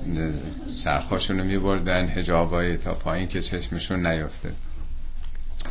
[0.84, 4.50] چرخاشونو میبردن هجابای تا پایین که چشمشون نیفته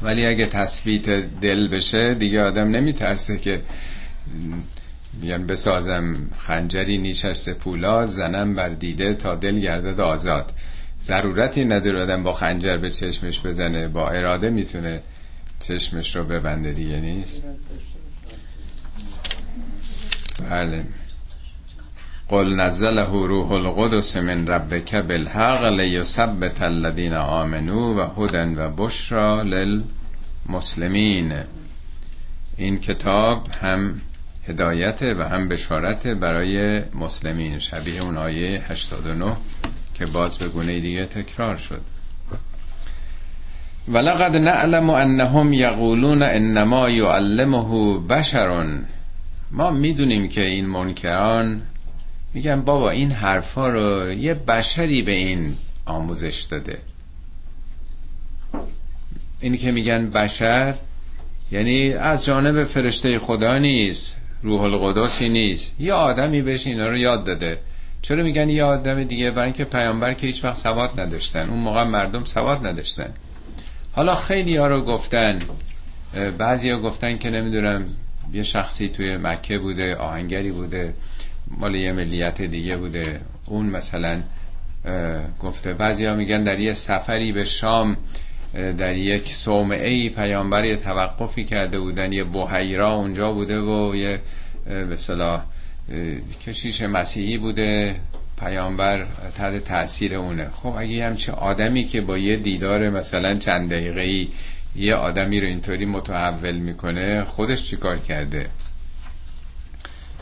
[0.01, 1.09] ولی اگه تثبیت
[1.41, 3.61] دل بشه دیگه آدم نمیترسه که
[5.21, 10.51] میگن بسازم خنجری نیشش سپولا زنم بر دیده تا دل گردد آزاد.
[11.01, 15.01] ضرورتی نداره آدم با خنجر به چشمش بزنه با اراده می‌تونه
[15.59, 17.43] چشمش رو ببنده دیگه نیست.
[20.39, 20.83] بله.
[22.29, 31.33] قل نزله روح القدس من ربک بالحق لیثبت الذین آمنو و هدن و بشرا للمسلمین.
[32.57, 34.01] این کتاب هم
[34.47, 37.59] هدایت و هم بشارت برای مسلمین.
[37.59, 39.37] شبیه اون آیه 89
[39.93, 41.81] که باز به گونه دیگه تکرار شد.
[43.87, 48.49] ولقد نعلم انهم یقولون انما یعلمه بشر
[49.53, 51.61] ما می‌دونیم که این منکران
[52.33, 56.79] میگن بابا این حرفا رو یه بشری به این آموزش داده.
[59.41, 60.75] اینی که میگن بشر
[61.51, 65.75] یعنی از جانب فرشته خدا نیست روح القدسی نیست.
[65.79, 67.59] یه آدمی بهش اینا رو یاد داده.
[68.01, 71.49] چرا میگن یه آدم دیگه؟ برای اینکه پیامبر که هیچ وقت سواد نداشتن.
[71.49, 73.13] اون موقع مردم سواد نداشتن.
[73.91, 75.39] حالا خیلی ها رو گفتن
[76.37, 77.85] بعضی ها گفتن که نمی‌دونم
[78.33, 80.93] یه شخصی توی مکه بوده آهنگری بوده
[81.47, 83.21] مال یه ملیت دیگه بوده.
[83.45, 84.23] اون مثلا
[85.39, 87.97] گفته بعضی ها میگن در یه سفری به شام
[88.77, 92.13] در یک صومعه پیامبر یه توقفی کرده بودن.
[92.13, 94.21] یه بحیرا اونجا بوده و یه
[94.65, 95.45] به صلاح
[96.45, 97.95] کشیش مسیحی بوده.
[98.39, 99.05] پیامبر
[99.35, 100.49] تحت تاثیر اونه.
[100.49, 104.27] خب اگه همچه آدمی که با یه دیدار مثلا چند دقیقه
[104.75, 108.49] یه آدمی رو اینطوری متحول می‌کنه خودش چیکار کرده؟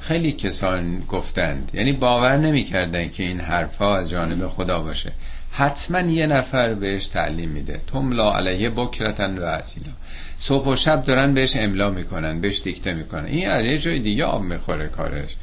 [0.02, 1.72] خیلی کسان گفتند.
[1.74, 5.12] یعنی باور نمی‌کردن که این حرفا از جانب خدا باشه.
[5.52, 7.82] حتما یه نفر بهش تعلیم میده.
[7.88, 9.92] تملا علیه بکرتن و اصیلا.
[10.38, 13.26] صبح و شب دارن بهش املا می‌کنن بهش دیکته می‌کنن.
[13.26, 15.36] این یه جای دیگه آب می‌خوره کارش.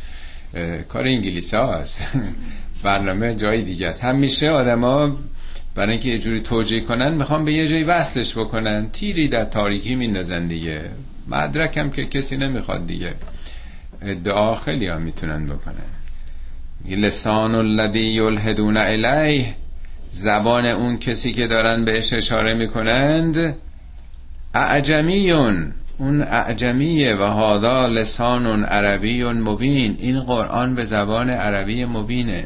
[0.89, 2.03] کار انگلیسی ها هست
[2.83, 4.05] برنامه جای دیگه است.
[4.05, 5.17] همیشه آدما
[5.79, 8.91] برای اینکه یه جوری توجیه کنن می‌خوام به یه جایی وصلش بکنن.
[8.91, 10.91] تیری در تاریکی میندازن دیگه.
[11.29, 13.15] مدرکم که کسی نمی‌خواد دیگه.
[14.03, 15.91] ادعا خیلی ها می‌تونن بکنن.
[16.89, 19.55] لسان الذی یلهدون الیه.
[20.11, 23.57] زبان اون کسی که دارن بهش اشاره می‌کنند
[24.55, 25.73] اعجمیون.
[25.99, 29.97] اون اعجمیه و هادا لسان عربی مبین.
[29.99, 32.45] این قرآن به زبان عربی مبینه.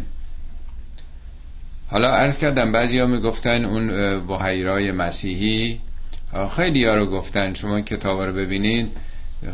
[1.92, 5.80] حالا عرض کردم بعضی ها می‌گفتن اون بحیرای مسیحی
[6.56, 7.54] خیلی ها رو گفتن.
[7.54, 8.88] شما کتاب رو ببینید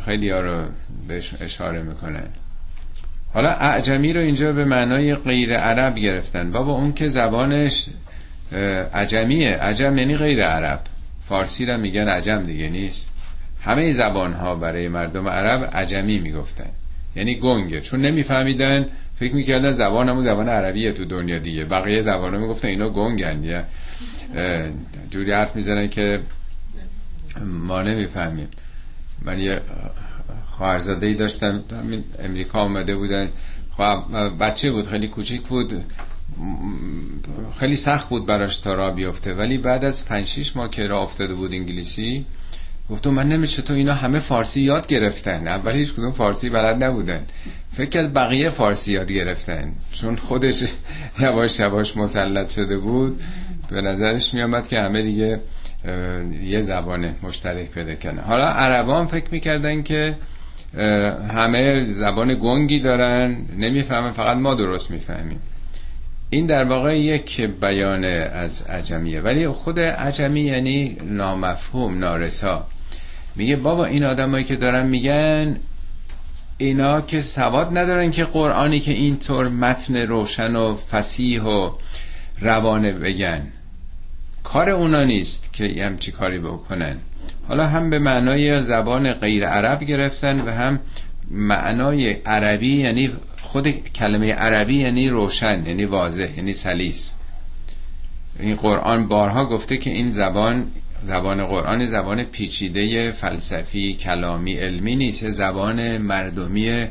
[0.05, 0.65] خیلی ها رو
[1.09, 2.27] بهش اشاره می‌کنن.
[3.35, 6.53] حالا اعجمی رو اینجا به معنای غیر عرب گرفتن.
[6.53, 7.89] بابا اون که زبانش
[8.95, 10.81] عجمیه عجم یعنی غیر عرب.
[11.29, 13.09] فارسی رو میگن عجم دیگه نیست.
[13.61, 16.71] همه زبان ها برای مردم عرب عجمی می‌گفتن.
[17.17, 17.81] یعنی گنگه.
[17.81, 21.65] چون نمیفهمیدن فکر می‌کردن زبان همون زبان عربیه تو دنیا دیگه.
[21.65, 23.45] بقیه زبان ها می‌گفتن اینا گنگن.
[23.45, 23.65] یا
[25.11, 26.21] جوری حرف می‌زنن که
[27.47, 28.49] ما نمی‌فهمیم.
[29.25, 29.61] من یه
[30.45, 31.65] خواهرزاده ای داشتم
[32.19, 33.31] امریکا آمده بودن.
[33.77, 34.03] خب
[34.41, 35.85] بچه بود خیلی کوچیک بود.
[37.61, 39.35] خیلی سخت بود براش تا را بیفته.
[39.35, 42.27] ولی بعد از 5 6 ماه که راه افتاده بود انگلیسی
[42.91, 45.49] گفتم من نمیشه تو اینا همه فارسی یاد گرفتن.
[45.49, 47.21] اول هیچ کدوم فارسی بلد نبودن.
[47.73, 49.73] فکر کرد بقیه فارسی یاد گرفتن.
[49.93, 50.65] چون خودش
[51.21, 53.23] یواش یواش مسلط شده بود
[53.71, 55.41] به نظرش میامد که همه دیگه
[56.43, 60.17] یه زبان مشترک پیدا کنه حالا عربان فکر می‌کردن که
[61.31, 65.41] همه زبان گنگی دارن نمی‌فهمن فقط ما درست می‌فهمیم.
[66.31, 69.21] این در واقع یک بیان از عجمیه.
[69.21, 72.67] ولی خود عجمی یعنی نامفهوم نارسا.
[73.39, 75.57] میگه بابا این آدمایی که دارن میگن
[76.59, 81.71] اینا که سواد ندارن که قرآنی که اینطور متن روشن و فسیح و
[82.41, 83.47] روانه بگن.
[84.43, 86.97] کار اونا نیست که همچی کاری بکنن.
[87.49, 90.81] حالا هم به معنای زبان غیر عرب گرفتن و هم
[91.31, 93.11] معنای عربی یعنی
[93.43, 97.15] خود کلمه عربی یعنی روشن یعنی واضح یعنی سلیس.
[98.39, 100.67] این قرآن بارها گفته که این زبان
[101.03, 105.31] زبان قرآن زبان پیچیده فلسفی کلامی علمی نیست.
[105.31, 106.87] زبان مردمی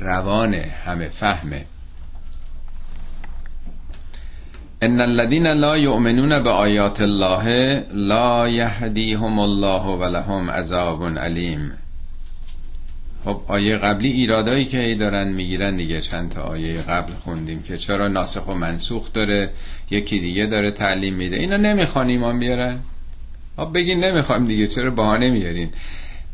[0.00, 1.64] روان همه فهمه
[4.82, 7.46] ان الذين لا يؤمنون بآیات الله
[7.92, 11.72] لا يهديهم الله ولهم عذاب علیم
[13.24, 16.00] خب آیه قبلی ایرادایی که ای دارن می‌گیرن دیگه.
[16.00, 19.50] چند تا آیه قبل خوندیم که چرا ناسخ و منسوخ داره
[19.90, 21.36] یکی دیگه داره تعلیم میده.
[21.36, 22.80] اینا نمی‌خوان ایمان بیارن.
[23.64, 25.70] بگین نمی‌خوایم دیگه چرا بهانه میارین؟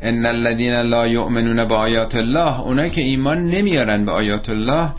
[0.01, 2.59] ان الذين لا يؤمنون بآیات الله.
[2.61, 4.93] اونا که ایمان نمیارن به آیات الله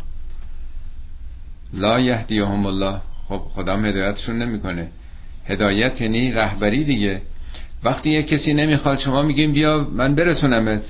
[1.74, 3.00] لا یهدیهم الله.
[3.28, 4.88] خب خدا هدایتشون نمی‌کنه.
[5.46, 7.20] هدایت یعنی رهبری دیگه.
[7.84, 10.82] وقتی یه کسی نمی‌خواد شما میگیم بیا من برسونمت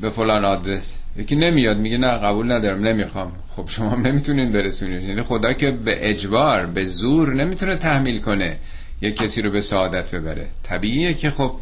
[0.00, 0.96] به فلان آدرس.
[1.16, 3.32] یکی نمیاد میگه نه قبول ندارم نمی‌خوام.
[3.56, 5.04] خب شما نمی‌تونین برسونید.
[5.04, 8.56] یعنی خدا که به اجبار به زور نمی‌تونه تحمیل کنه.
[9.00, 10.48] یه کسی رو به سعادت ببره.
[10.62, 11.56] طبیعیه که خب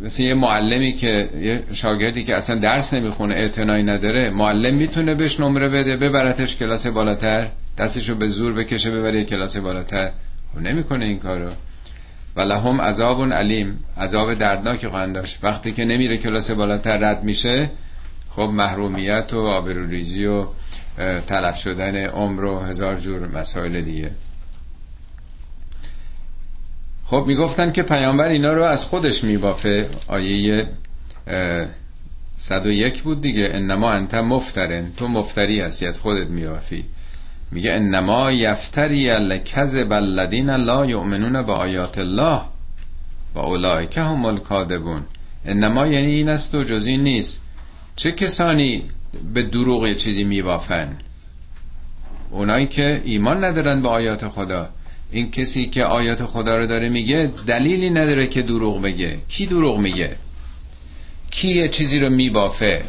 [0.00, 5.40] مثل یه معلمی که یه شاگردی که اصلا درس نمی‌خونه اعتنایی نداره معلم می‌تونه بهش
[5.40, 10.10] نمره بده ببرتش کلاس بالاتر دستشو به زور بکشه ببره کلاس بالاتر.
[10.54, 11.50] خب نمی‌کنه این کارو.
[12.36, 15.38] و لهم عذاب علیم عذاب دردناکی خواهند داشت.
[15.42, 17.70] وقتی که نمیره کلاس بالاتر رد میشه
[18.30, 20.46] خب محرومیت و آبروریزی و
[21.26, 24.10] تلف شدن عمر و هزار جور مسائل دیگه.
[27.06, 29.88] خب می‌گفتن که پیامبر اینا رو از خودش میبافه.
[30.08, 30.68] آیه
[32.36, 33.50] 101 بود دیگه.
[33.52, 34.92] انما انت مفترن.
[34.96, 36.84] تو مفتری هستی از خودت میبافی.
[37.50, 42.42] میگه انما یفتری الکذب الذین لا یؤمنون به آیات الله
[43.34, 45.02] و اولئک هم الکاذبون.
[45.44, 47.42] انما یعنی این است و جز این نیست.
[47.96, 48.82] چه کسانی
[49.34, 50.96] به دروغ چیزی میبافن؟
[52.30, 54.68] اونایی که ایمان ندارن به آیات خدا.
[55.10, 59.18] این کسی که آیات خدا رو داره میگه دلیلی نداره که دروغ بگه.
[59.28, 60.16] کی دروغ میگه؟
[61.30, 62.82] کی یه چیزی رو میبافه؟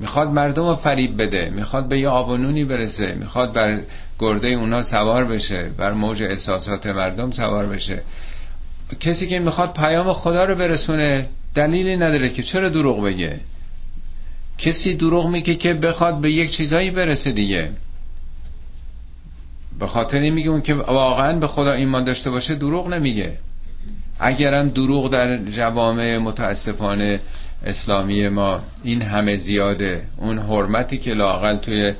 [0.00, 3.80] می‌خواد مردم رو فریب بده می‌خواد به یه آبونونی برسه می‌خواد بر
[4.18, 8.02] گرده اونا سوار بشه بر موج احساسات مردم سوار بشه.
[9.00, 13.40] کسی که می‌خواد پیام خدا رو برسونه دلیلی نداره که چرا دروغ بگه.
[14.58, 17.70] کسی دروغ میگه که بخواد به یک چیزایی برسه دیگه.
[19.78, 23.38] به خاطر این میگه اون که واقعا به خدا ایمان داشته باشه دروغ نمیگه.
[24.20, 27.20] اگرم دروغ در جوامع متاسفانه
[27.64, 31.92] اسلامی ما این همه زیاده اون حرمتی که لاقل توی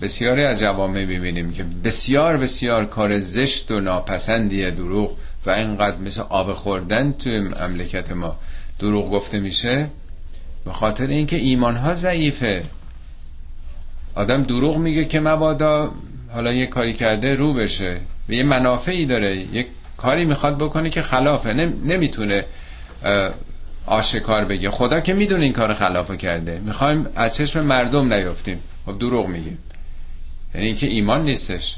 [0.00, 5.16] بسیاری از جوامع می‌بینیم که بسیار بسیار کار زشت و ناپسندیه دروغ
[5.46, 8.36] و اینقدر مثل آب خوردن توی مملکت ما
[8.78, 9.90] دروغ گفته میشه
[10.64, 12.62] به خاطر اینکه ایمان ها ضعیفه.
[14.14, 15.90] آدم دروغ میگه که مبادا
[16.32, 18.00] حالا یه کاری کرده رو بشه.
[18.28, 19.36] و یه منافعی داره.
[19.36, 19.66] یه
[19.96, 21.52] کاری می‌خواد بکنه که خلافه.
[21.52, 22.44] نمی‌تونه
[23.86, 24.70] آشکار بگه.
[24.70, 26.60] خدا که می‌دونه این کار خلافه کرده.
[26.64, 28.60] می‌خوایم از چشم مردم نیفتیم.
[28.86, 29.58] خب دروغ میگیم.
[30.54, 31.76] یعنی اینکه ایمان نیستش.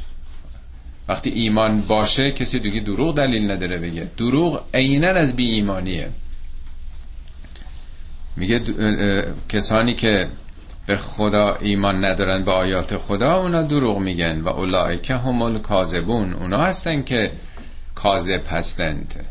[1.09, 4.09] وقتی ایمان باشه کسی دیگه دروغ دلیل نداره بگه.
[4.17, 6.09] دروغ عینا از بی ایمانیه
[8.37, 8.61] میگه
[9.49, 10.29] کسانی که
[10.87, 16.59] به خدا ایمان ندارن به آیات خدا اونا دروغ میگن و اولائکه همال کاذبون اونا
[16.59, 17.33] هستن که
[17.95, 19.27] کاذب هستند.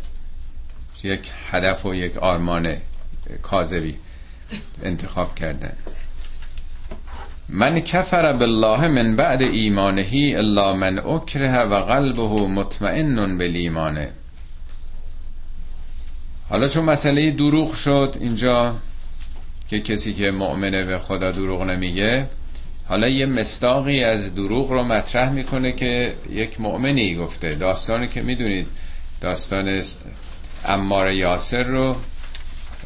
[1.04, 2.78] یک هدف و یک آرمان
[3.42, 3.96] کاذبی
[4.84, 5.74] انتخاب کردن.
[7.50, 14.12] من کفر بالله من بعد ایمانهی الا من اکره و قلبه مطمئن بالایمانه
[16.50, 18.76] حالا چون مسئله دروغ شد اینجا
[19.70, 22.28] که کسی که مؤمنه به خدا دروغ نمیگه
[22.88, 27.56] حالا یه مستاقی از دروغ رو مطرح می‌کنه که یک مؤمنی گفته.
[27.56, 28.68] داستانی که می‌دونید
[29.22, 29.82] داستان
[30.66, 31.96] امار یاسر رو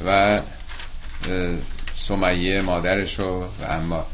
[0.07, 0.41] و
[1.93, 4.05] سمیه مادرش رو و اما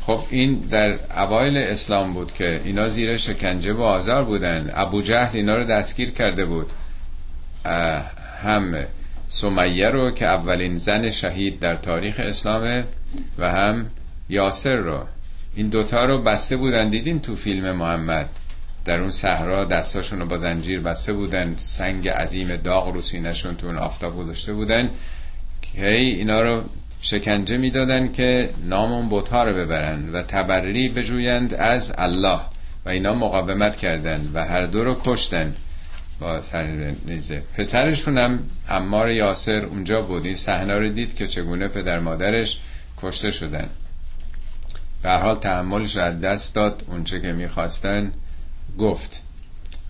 [0.00, 4.70] خب این در اوایل اسلام بود که اینا زیر شکنجه و آزار بودن.
[4.74, 6.66] ابو جهل اینا رو دستگیر کرده بود.
[8.42, 8.74] هم
[9.28, 12.84] سمیه رو که اولین زن شهید در تاریخ اسلامه
[13.38, 13.90] و هم
[14.28, 15.06] یاسر رو.
[15.54, 16.88] این دوتا رو بسته بودن.
[16.88, 18.28] دیدین تو فیلم محمد؟
[18.84, 21.54] در اون صحرا دستاشون رو با زنجیر بسته بودن.
[21.56, 24.90] سنگ عظیم داغ رو سینهشون تو اون آفتاب گذاشته بودن.
[25.62, 26.62] که اینا رو
[27.00, 32.40] شکنجه می‌دادن که نام اون بوتها رو ببرن و تبری بجویند از الله.
[32.86, 35.54] و اینا مقاومت کردن و هر دو رو کشتن.
[36.20, 37.42] با سر نیزه.
[37.56, 40.24] پسرشون هم امار یاسر اونجا بود.
[40.24, 42.58] این صحنه رو دید که چگونه پدر مادرش
[42.96, 43.68] کشته شدن.
[45.02, 46.84] به حال تحملش رو از دست داد.
[46.88, 48.12] اونچه که می‌خواستن
[48.78, 49.22] گفت.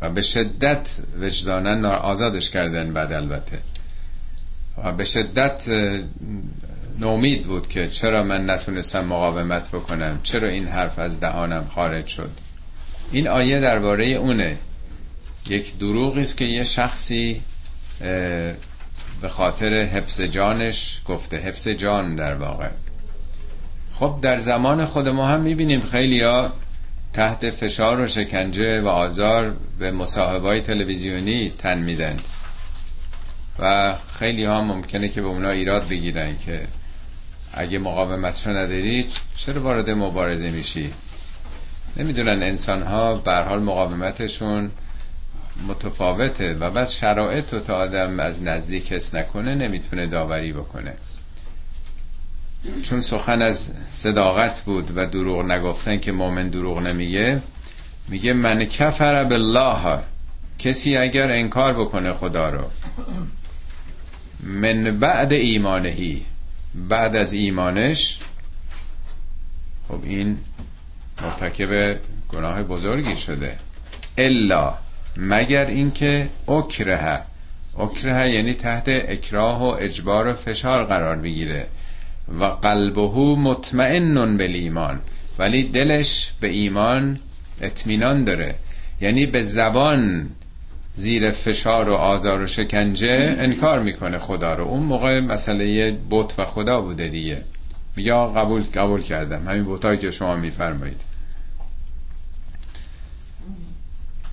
[0.01, 3.59] و به شدت وجدانن آزادش کردن بعد البته.
[4.85, 5.63] و به شدت
[6.99, 12.31] نومید بود که چرا من نتونستم مقاومت بکنم؟ چرا این حرف از دهانم خارج شد؟
[13.13, 14.59] این آیه درباره اونه.
[15.47, 17.43] یک دروغی است که یه شخصی
[19.21, 22.69] به خاطر حفظ جانش گفته حفظ جان در واقع.
[23.93, 26.53] خب در زمان خود ما هم می‌بینیم خیلی ها
[27.13, 32.17] تحت فشار و شکنجه و آزار به مصاحبه تلویزیونی تن میدن
[33.59, 36.67] و خیلی ها ممکنه که به اونا ایراد بگیرن که
[37.53, 40.93] اگه مقاومتشو نداری چرا وارد مبارزه میشی؟
[41.97, 44.71] نمی‌دونن انسان ها برحال مقاومتشون
[45.67, 50.95] متفاوته و بعد شرایط رو تا آدم از نزدیک حس نکنه نمی‌تونه داوری بکنه.
[52.83, 57.43] چون سخن از صداقت بود و دروغ نگفتن که مؤمن دروغ نمیگه
[58.09, 59.99] میگه من کفر بالله.
[60.59, 62.65] کسی اگر انکار بکنه خدا رو.
[64.41, 66.25] من بعد ایمانهی.
[66.75, 68.19] بعد از ایمانش
[69.89, 70.39] خب این
[71.23, 71.99] مرتکب
[72.29, 73.59] گناه بزرگی شده.
[74.19, 74.75] الا
[75.19, 77.21] مگر اینکه اکره
[77.79, 81.67] اکره یعنی تحت اکراه و اجبار و فشار قرار بگیره
[82.41, 85.01] و قلبه مطمئن به ایمان.
[85.39, 87.19] ولی دلش به ایمان
[87.61, 88.55] اطمینان داره.
[89.01, 90.29] یعنی به زبان
[90.95, 94.65] زیر فشار و آزار و شکنجه انکار می‌کنه خدا رو.
[94.65, 97.43] اون موقع مسئله بت و خدا بوده دیگه.
[97.97, 99.49] میگه قبول قبول کردم.
[99.49, 101.01] همین بوتایی که شما میفرمایید.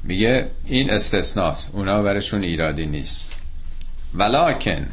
[0.07, 1.69] میگه این استثناست.
[1.73, 3.31] اونا برشون ایرادی نیست.
[4.13, 4.87] ولیکن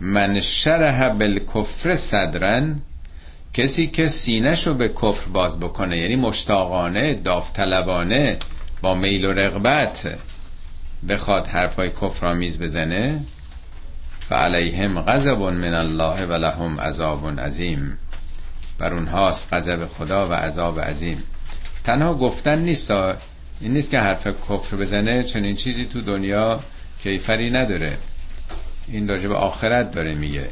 [0.00, 2.80] من شرح بالکفر صدرن
[3.54, 8.38] کسی که سینهشو به کفر باز بکنه یعنی مشتاقانه داوطلبانه
[8.82, 10.18] با میل و رغبت
[11.08, 13.20] بخواد حرفای کفرآمیز بزنه
[14.20, 17.98] فعلیهم غضب من الله و لهم عذاب عظیم.
[18.78, 21.22] بر اونهاست غضب خدا و عذاب عظیم.
[21.84, 22.90] تنها گفتن نیست
[23.60, 26.60] این نیست که حرف کفر بزنه چنین چیزی تو دنیا
[27.02, 27.96] کیفری نداره.
[28.88, 30.48] این راجع به آخرت داره میگه.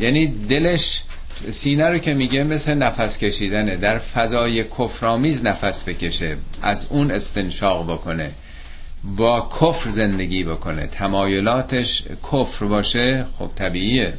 [0.00, 1.02] یعنی دلش
[1.50, 3.76] سینه رو که میگه مثل نفس کشیدنه.
[3.76, 8.30] در فضای کفرآمیز نفس بکشه از اون استنشاق بکنه.
[9.04, 10.86] با کفر زندگی بکنه.
[10.86, 12.02] تمایلاتش
[12.32, 14.14] کفر باشه خب طبیعیه.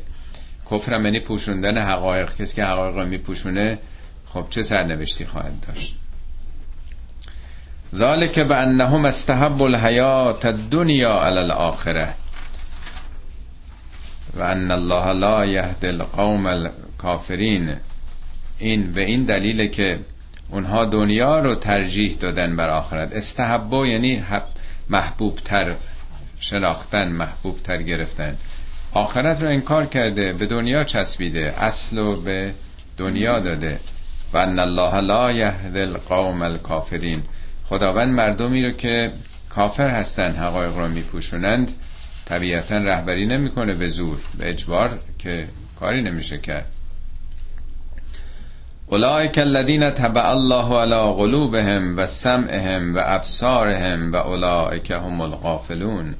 [0.72, 2.36] کفر هم یعنی پوشوندن حقایق.
[2.36, 3.80] کسی که حقایق میپوشونه
[4.26, 5.98] خب چه سرنوشتی خواهد داشت؟
[7.94, 12.14] ذالک به انهم استحب الحیات الدنیا علی الاخره
[14.34, 17.76] و ان الله لا یهد القوم الکافرین
[18.60, 20.00] این به این دلیل که
[20.50, 23.14] اونها دنیا رو ترجیح دادن بر آخرت.
[23.14, 24.24] استحبا یعنی
[24.90, 25.76] محبوب تر
[26.40, 28.38] شناختن محبوب تر گرفتن.
[28.92, 32.54] آخرت رو انکار کرده به دنیا چسبیده اصل و به
[32.98, 33.80] دنیا داده.
[34.34, 37.24] و ان الله لا یهد القوم الکافرین
[37.66, 39.12] خداوند مردمی رو که
[39.50, 41.72] کافر هستن حقایق رو میپوشونند
[42.26, 45.48] طبیعتا رهبری نمی‌کنه به زور به اجبار که
[45.80, 46.66] کاری نمیشه کرد.
[48.88, 56.16] اولئک الذین تبع الله علی قلوبهم و سمعهم و ابصارهم و اولئک هم الغافلون.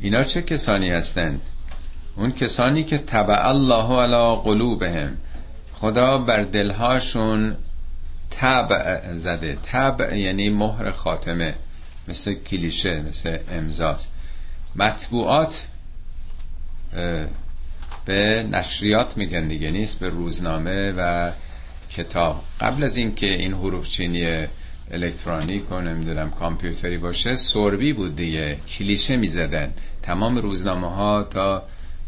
[0.00, 1.40] اینا چه کسانی هستند؟
[2.16, 5.16] اون کسانی که تبع الله علی قلوبهم.
[5.72, 7.56] خدا بر دلهاشون
[8.40, 9.58] تبع زده.
[9.62, 11.54] تبع یعنی مهر خاتمه
[12.08, 14.10] مثل کلیشه مثل امضاست
[14.76, 15.66] مطبوعات
[18.04, 21.30] به نشریات میگن دیگه نیست به روزنامه و
[21.90, 22.44] کتاب.
[22.60, 24.46] قبل از اینکه این حروف چینی
[24.90, 28.56] الکترونیک و نمی‌دونم کامپیوتری باشه سربی بود دیگه.
[28.68, 29.74] کلیشه می‌زدن.
[30.02, 31.62] تمام روزنامه ها تا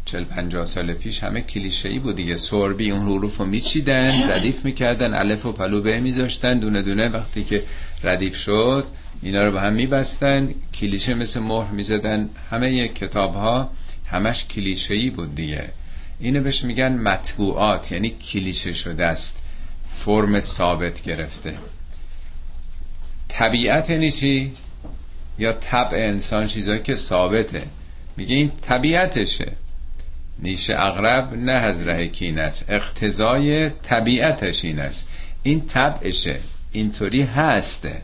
[0.07, 2.35] 40 50 سال پیش همه کلیشه ای بود دیگه.
[2.35, 7.09] سربی اون حروف رو میچیدن ردیف می‌کردن الف و پلو به میذاشتن دونه دونه.
[7.09, 7.63] وقتی که
[8.03, 8.87] ردیف شد
[9.21, 12.29] اینا رو به هم میبستن کلیشه مثل مهر می‌زدن.
[12.51, 13.69] همه کتاب ها
[14.05, 15.69] همش کلیشه ای بود دیگه.
[16.19, 19.41] اینو بهش میگن مطبوعات یعنی کلیشه شده است.
[19.89, 21.57] فرم ثابت گرفته.
[23.27, 24.51] طبیعت یعنی چی؟
[25.39, 27.67] یا طبع انسان چیزایی که ثابته.
[28.17, 29.55] میگه این طبیعتشه.
[30.39, 32.65] نیش اغرب نه از ره کین است.
[32.69, 35.07] اقتضای طبیعتش این است.
[35.43, 36.39] این طبعشه.
[36.71, 38.01] اینطوری هسته.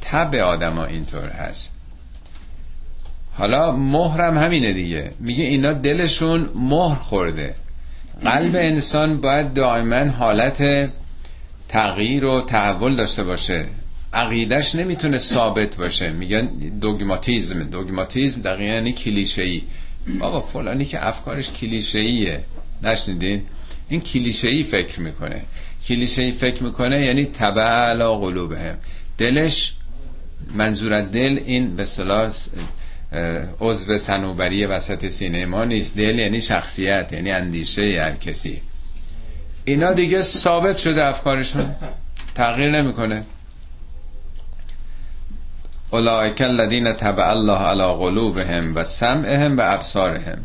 [0.00, 1.72] طبع آدما اینطور هست.
[3.32, 5.12] حالا مهرم همینه دیگه.
[5.20, 7.54] میگه اینا دلشون مهر خورده.
[8.24, 10.90] قلب انسان باید دائما حالت
[11.68, 13.66] تغییر و تحول داشته باشه.
[14.12, 16.10] عقیدش نمی‌تونه ثابت باشه.
[16.10, 16.46] میگن
[16.80, 19.62] دوگماتیزم دوگماتیزم دقیقا یعنی کلیشه ای
[20.20, 22.44] بابا فلانی که افکارش کلیشه ایه
[22.82, 23.42] نشنیدین؟
[23.88, 25.42] این کلیشه ای فکر می‌کنه.
[25.88, 28.78] کلیشه ای فکر می‌کنه یعنی تبع قلوبهم
[29.18, 29.74] دلش
[30.54, 32.32] منظور دل این به صلاح
[33.60, 35.96] عضو سنوبری وسط سینه ما نیست.
[35.96, 38.60] دل یعنی شخصیت یعنی اندیشه هر کسی.
[39.64, 41.74] اینا دیگه ثابت شده افکارشون.
[42.34, 43.22] تغییر نمی‌کنه.
[45.94, 50.38] اولئک الذین تبع الله علی قلوبهم و سمعهم و ابصارهم.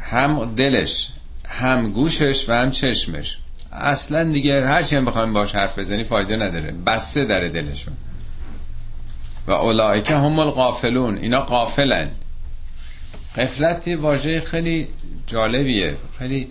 [0.00, 1.08] هم دلش
[1.48, 3.38] هم گوشش و هم چشمش.
[3.72, 6.74] اصلا دیگه هرچی هم بخوایم باش حرف بزنی فایده نداره.
[6.86, 7.94] بسته در دلشون.
[9.46, 11.18] و اولائک هم الغافلون.
[11.18, 12.10] اینا قافلن
[13.36, 14.88] قفلت واژه خیلی
[15.26, 15.96] جالبیه.
[16.18, 16.48] خیلی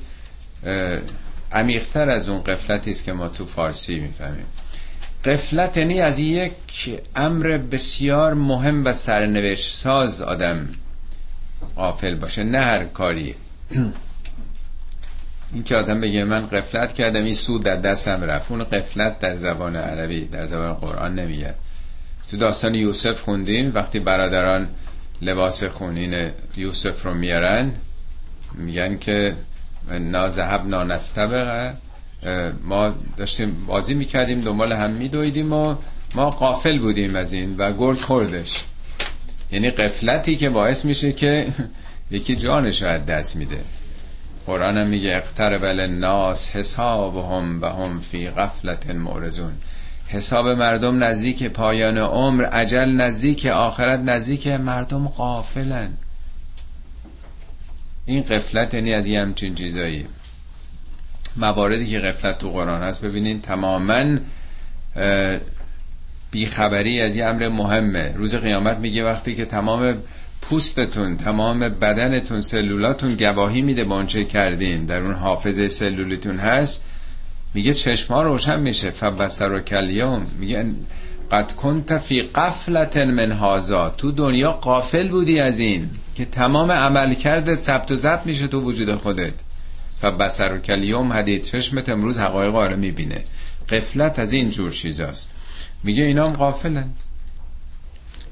[1.52, 4.46] عمیقتر از اون قفلتی است که ما تو فارسی می‌فهمیم.
[5.26, 6.54] قفلت یعنی از یک
[7.16, 10.70] امر بسیار مهم و سرنوشت ساز آدم
[11.76, 13.36] قافل باشه نه هر کاری.
[15.54, 18.52] این که آدم بگه من قفلت کردم این سود در دستم رفت.
[18.52, 21.54] اون قفلت در زبان عربی در زبان قرآن نمیگه
[22.32, 24.70] تو داستان یوسف خوندیم وقتی برادران
[25.22, 27.72] لباس خونین یوسف رو میارن
[28.56, 29.36] میگن که
[29.92, 31.74] نازهب نانستبقه.
[32.64, 35.76] ما داشتیم بازی می‌کردیم دنبال هم میدویدیم و
[36.16, 38.64] ما قافل بودیم از این و گرگ خوردش.
[39.52, 41.48] یعنی قفلتی که باعث میشه که
[42.12, 43.60] یکی جانش از دست میده.
[44.46, 49.54] قرآن هم میگه اقترب الناس حسابهم و هم فی غفلت معرضون
[50.08, 55.90] حساب مردم نزدیک پایان عمر عجل نزدیک آخرت نزدیک مردم قافلن
[58.06, 60.06] این قفلت یعنی از یه همچین چیزایی.
[61.36, 63.02] مواردی که قفلت تو قرآن هست.
[63.02, 64.18] ببینین تماما
[66.32, 68.14] بیخبری از یه امر مهمه.
[68.18, 69.98] روز قیامت میگه وقتی که تمام
[70.42, 76.84] پوستتون تمام بدنتون سلولاتون گواهی میده بانچه کردین در اون حافظه سلولیتون هست
[77.54, 78.92] میگه چشما روشن میشه.
[78.92, 80.66] فبصر و کلیوم میگه
[81.32, 87.14] قد کنت فی قفلت من هازا تو دنیا قافل بودی از این که تمام عمل
[87.14, 89.34] کردت ثبت و ضبط میشه تو وجود خودت.
[90.02, 93.24] فبصر و کلیوم حدید چشمت امروز حقایق آره می‌بینه.
[93.70, 95.30] قفلت از این جور چیزاست.
[95.84, 96.90] میگه اینا هم غافلن.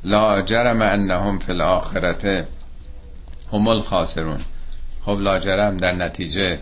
[0.04, 2.48] لا جرم انهم فی الاخرته
[3.54, 4.40] هم الخاسرون.
[5.06, 6.60] خب لا جرم در نتیجه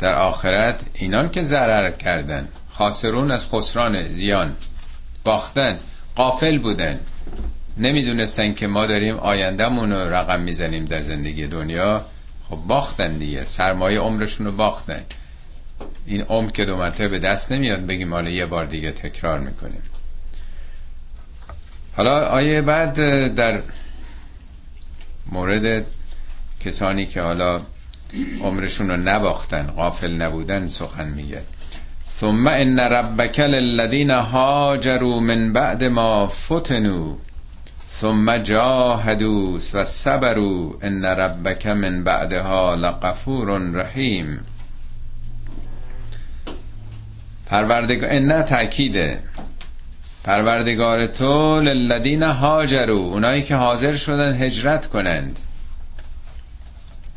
[0.00, 2.48] در آخرت اینان که ضرر کردن.
[2.70, 4.56] خاسرون از خسران زیان.
[5.24, 5.78] باختن.
[6.16, 7.00] قافل بودن.
[7.76, 12.04] نمی‌دونستن که ما داریم آیندهمون رو رقم می‌زنیم در زندگی دنیا.
[12.50, 13.44] خب باختن دیگه.
[13.44, 15.02] سرمایه عمرشون رو باختن.
[16.06, 19.82] این عمر که دو مرتبه به دست نمیاد بگیم حالا یه بار دیگه تکرار می‌کنیم.
[21.96, 22.94] حالا آیه بعد
[23.34, 23.62] در
[25.32, 25.86] مورد
[26.60, 27.60] کسانی که حالا
[28.40, 31.42] عمرشون رو نباختن غافل نبودن سخن میگه.
[32.18, 37.14] ثم ان ربک للذین هاجروا من بعد ما فتنوا.
[37.92, 44.40] ثم جاهدوا و صبروا ان ربک من بعدها لغفور رحیم.
[47.46, 49.20] پروردگار ان تاکیده
[50.24, 55.38] پروردگار تو للذین هاجروا اونایی که حاضر شدن هجرت کنند.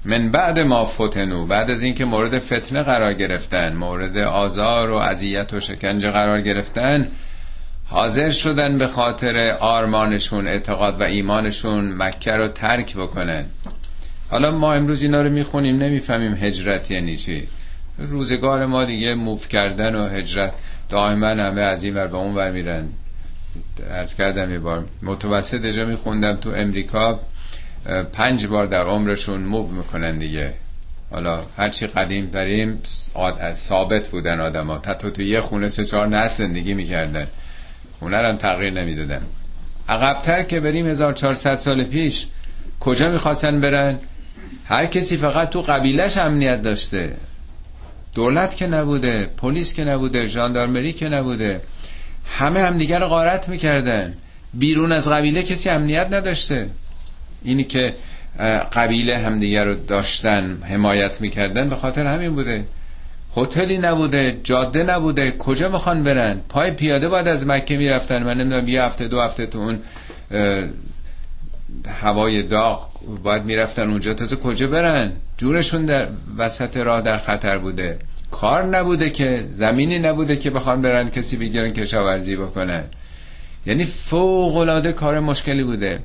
[0.05, 5.53] من بعد ما فتنو بعد از اینکه مورد فتنه قرار گرفتن مورد آزار و اذیت
[5.53, 7.07] و شکنجه قرار گرفتن
[7.91, 13.45] حاضر شدن به خاطر آرمانشون اعتقاد و ایمانشون مکه رو ترک بکنن.
[14.29, 17.47] حالا ما امروز اینا رو می‌خونیم نمی‌فهمیم هجرت یعنی چی.
[17.97, 20.53] روزگار ما دیگه موف کردن و هجرت
[20.89, 22.89] دائما همه از این ور به اون ور میرن.
[23.89, 27.19] ارز کردم یه بار متوسط اجا میخوندم تو امریکا
[28.13, 30.53] پنج بار در عمرشون موب می‌کنن دیگه.
[31.09, 32.81] حالا هرچی قدیم داریم
[33.53, 37.27] ثابت بودن آدم ها تا تو یه خونه سه چهار نسل زندگی می‌کردن.
[38.01, 39.21] هم تغییر نمی‌دادن.
[39.89, 42.27] عقبتر که بریم 1400 سال پیش
[42.79, 43.99] کجا می‌خواستن برن؟
[44.65, 47.17] هر کسی فقط تو قبیلش امنیت داشته.
[48.13, 51.61] دولت که نبوده پلیس که نبوده ژاندارمری که نبوده
[52.25, 54.13] همه همدیگر رو غارت می‌کردن.
[54.53, 56.69] بیرون از قبیله کسی امنیت نداشته.
[57.43, 57.95] اینی که
[58.73, 62.65] قبیله همدیگر رو داشتن حمایت می‌کردن به خاطر همین بوده.
[63.37, 68.23] هتلی نبوده جاده نبوده کجا می‌خوان برن؟ پای پیاده باید از مکه می‌رفتن.
[68.23, 69.79] من نمی‌دونم یه هفته دو هفته تو اون
[72.01, 72.89] هوای داغ
[73.23, 74.13] باید می‌رفتن اونجا.
[74.13, 76.07] تازه کجا برن؟ جورشون در
[76.37, 77.99] وسط راه در خطر بوده.
[78.31, 82.83] کار نبوده که زمینی نبوده که بخوان برن کسی بگیرن کشاورزی بکنن.
[83.65, 85.99] یعنی فوق العاده کار مشکلی بوده.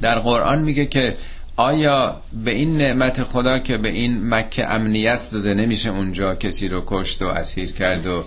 [0.00, 1.14] در قرآن میگه که
[1.56, 6.82] آیا به این نعمت خدا که به این مکه امنیت داده نمیشه اونجا کسی رو
[6.86, 8.24] کشت و اسیر کرد و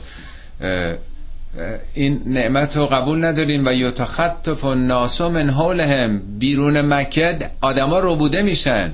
[1.93, 6.21] این نعمت رو قبول نداریم و یتخطف الناس من حولهم.
[6.39, 8.91] بیرون مکه آدما رو بوده میشن.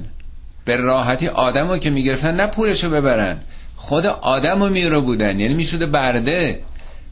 [0.66, 3.38] به راحتی آدمو که می‌گرفتن نه پولشو ببرن.
[3.76, 6.60] خود آدمو میرو بودن یعنی می‌شده برده.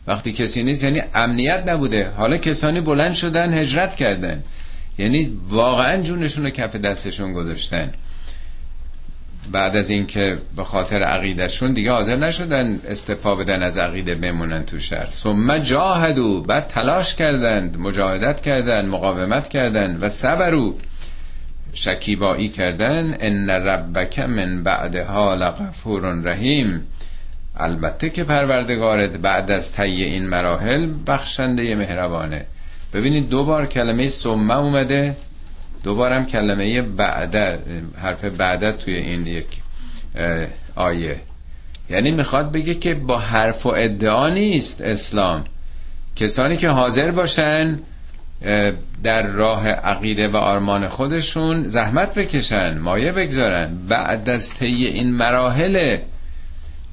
[0.08, 2.10] وقتی کسی نیست یعنی امنیت نبوده.
[2.18, 4.44] حالا کسانی بلند شدن هجرت کردن.
[4.98, 7.92] یعنی واقعا جونشون رو کف دستشون گذاشتن.
[9.52, 14.80] بعد از اینکه به خاطر عقیدشون دیگه حاضر نشدن استفا بدن از عقیده بمونن تو
[14.80, 15.06] شهر.
[15.06, 20.76] ثم جاهدو بعد تلاش کردند مجاهدت کردند مقاومت کردند و صبرو
[21.74, 26.88] شکیبایی کردن ان ربک من بعدها لغفور رحیم.
[27.58, 32.46] البته که پروردگارت بعد از طی این مراحل بخشنده مهربانه.
[32.94, 35.16] ببینید دو بار کلمه سمه اومده
[35.84, 37.36] دوبارم کلمه بعد
[37.98, 39.46] حرف بعد توی این یک
[40.76, 41.22] آیه.
[41.90, 45.44] یعنی می‌خواد بگه که با حرف و ادعا نیست اسلام.
[46.16, 47.80] کسانی که حاضر باشن
[49.04, 53.78] در راه عقیده و آرمان خودشون زحمت بکشن مایه بگذارن.
[53.90, 55.98] بعد از طی این مراحل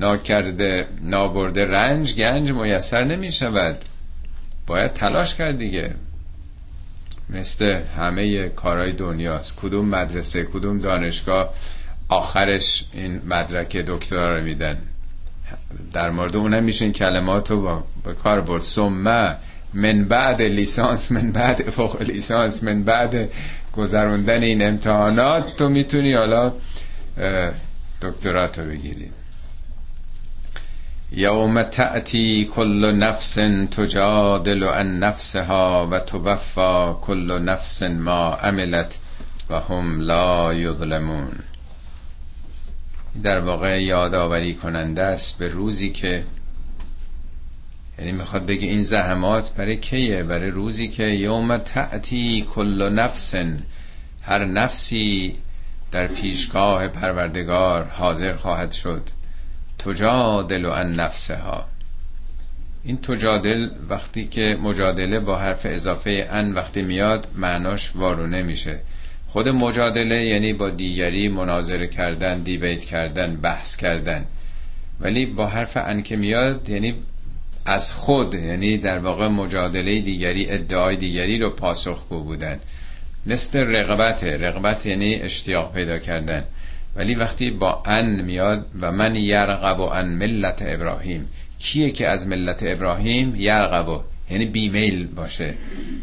[0.00, 3.76] ناکرده نابرده رنج گنج میسر نمی شود
[4.70, 5.94] باید تلاش کرد دیگه.
[7.30, 7.64] مثل
[7.96, 9.56] همه کارهای دنیاست.
[9.56, 11.54] کدوم مدرسه کدوم دانشگاه
[12.08, 14.78] آخرش این مدرک دکترا رو میدن.
[15.92, 18.62] در مورد اونم میشه این کلمات رو با, کار برد.
[18.62, 19.36] سمه
[19.74, 23.30] من بعد لیسانس من بعد فوق لیسانس من بعد
[23.72, 26.52] گذروندن این امتحانات تو می‌تونی حالا
[28.02, 29.10] دکترات رو بگیری.
[31.12, 33.34] یوم تأتی کل نفس
[33.70, 38.98] تجادل عن نفسها و توفا کل نفس ما عملت
[39.50, 41.28] و هم لا یظلمون
[43.22, 46.24] در واقع یادآوری کننده است به روزی که
[47.98, 53.34] یعنی می‌خواد بگه این زحمات برای کیه؟ برای روزی که یوم تأتی کل نفس
[54.22, 55.36] هر نفسی
[55.92, 59.02] در پیشگاه پروردگار حاضر خواهد شد.
[59.84, 61.68] تجادل عن نفسها.
[62.84, 68.80] این تجادل وقتی که مجادله با حرف اضافه ان وقتی میاد معناش وارونه میشه.
[69.28, 74.26] خود مجادله یعنی با دیگری مناظره کردن دیبیت کردن بحث کردن.
[75.00, 76.94] ولی با حرف ان که میاد یعنی
[77.66, 82.60] از خود یعنی در واقع مجادله دیگری ادعای دیگری رو پاسخگو بودن.
[83.26, 86.44] مثل رغبت رغبت یعنی اشتیاق پیدا کردن.
[86.96, 91.28] ولی وقتی با ان میاد و من یرغب ان ملت ابراهیم
[91.58, 95.54] کیه که از ملت ابراهیم یرغب؟ یعنی بیمیل باشه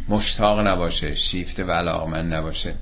[0.10, 2.74] مشتاق نباشه شیفته و علاقمند نباشه.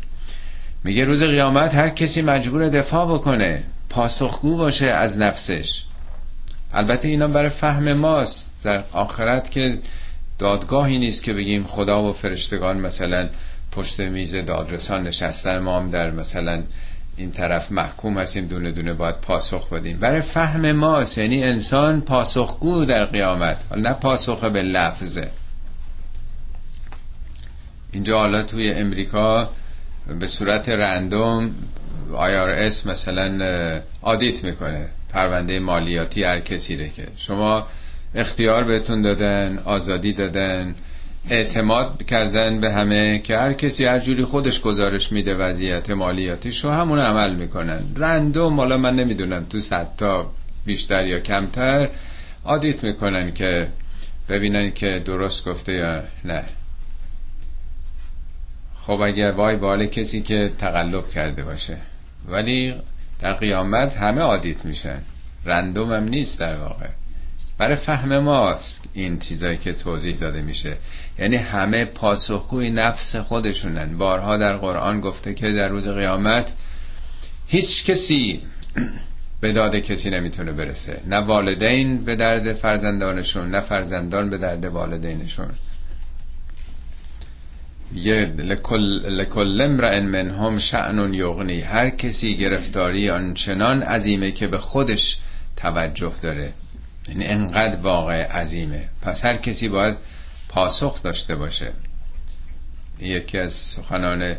[0.84, 5.84] میگه روز قیامت هر کسی مجبور دفاع بکنه پاسخگو باشه از نفسش.
[6.74, 8.66] البته اینا برای فهم ماست.
[8.66, 9.78] در آخرت که
[10.40, 13.30] دادگاهی نیست که بگیم خدا و فرشتگان مثلا
[13.72, 16.64] پشت میز دادرسان نشستن ما هم در مثلا
[17.18, 20.00] این طرف محکوم هستیم دونه دونه باید پاسخ بدیم.
[20.00, 25.32] برای فهم ماست یعنی انسان پاسخگو در قیامت نه پاسخ به لفظه.
[27.92, 29.50] اینجا حالا توی امریکا
[30.20, 31.52] به صورت رندوم
[32.14, 34.90] IRS مثلا آدیت می‌کنه.
[35.10, 37.08] پرونده مالیاتی هر کسی که.
[37.18, 37.68] شما
[38.16, 40.76] اختیار بهتون دادن آزادی دادن
[41.30, 46.72] اعتماد کردن به همه که هر کسی هر جوری خودش گزارش میده وضعیت مالیاتیش رو
[46.72, 47.84] همون عمل می‌کنن.
[47.96, 50.32] رندوم حالا من نمی‌دونم تو صد تا
[50.66, 51.90] بیشتر یا کمتر
[52.44, 53.68] آدیت می‌کنن که
[54.30, 56.44] ببینن که درست گفته یا نه.
[58.76, 61.78] خب اگر وای باله کسی که تقلب کرده باشه.
[62.28, 62.76] ولی
[63.20, 65.02] در قیامت همه آدیت میشن.
[65.46, 66.88] رندوم هم نیست در واقع.
[67.58, 70.78] برای فهم ماست این چیزایی که توضیح داده میشه.
[71.20, 73.98] یعنی همه پاسخگوی نفس خودشونن.
[73.98, 76.54] بارها در قرآن گفته که در روز قیامت
[77.48, 78.42] هیچ کسی
[79.42, 81.02] به داد کسی نمی‌تونه برسه.
[81.08, 85.50] نه والدین به درد فرزندانشون نه فرزندان به درد والدینشون.
[87.96, 88.26] یه
[89.08, 91.62] لکل امرئ منهم شأن یغنی.
[91.62, 95.18] هر کسی گرفتاری آنچنان عظیمه که به خودش
[95.56, 96.54] توجه داره.
[97.10, 98.90] یعنی انقدر واقع عظیمه.
[99.02, 99.98] پس هر کسی باید
[100.56, 101.74] پاسخ داشته باشه.
[103.00, 104.36] یکی از سخنان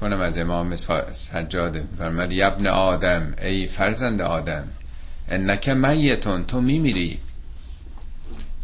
[0.00, 0.76] کنم از امام
[1.12, 4.68] سجاده فرمد یبن آدم ای فرزند آدم
[5.28, 7.18] انک میتون تو میمیری.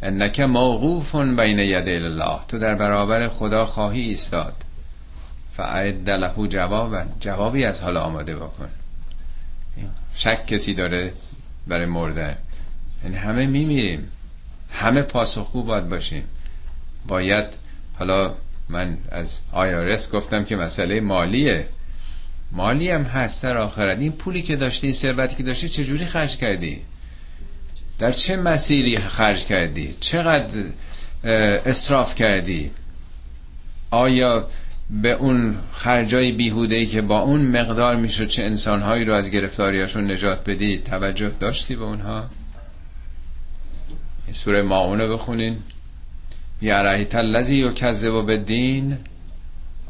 [0.02, 4.54] انک موقوف بین ید الله تو در برابر خدا خواهی ایستاد.
[5.52, 8.68] فعد له جوابا جوابی از حال آماده بکن.
[10.14, 11.12] شک کسی داره
[11.66, 12.36] برای مردن.
[13.04, 14.08] یعنی همه میمیریم.
[14.70, 16.24] همه پاسخگو باید باشیم.
[17.08, 17.46] باید
[17.98, 18.34] حالا
[18.68, 21.66] من از آیارس گفتم که مسئله مالیه.
[22.52, 23.98] مالی هم هست در آخرت.
[23.98, 26.82] این پولی که داشتی این ثروتی که داشتی چجوری خرج کردی؟
[27.98, 30.64] در چه مسیری خرج کردی؟ چقدر
[31.64, 32.70] اصراف کردی؟
[33.90, 34.48] آیا
[34.90, 40.50] به اون خرجای بیهوده که با اون مقدار می‌شد چه انسانهایی رو از گرفتاریاشون نجات
[40.50, 42.26] بدی توجه داشتی به اونها؟
[44.30, 45.56] سوره ماونه بخونین.
[46.62, 48.98] یا رهیت الذی و به دین؟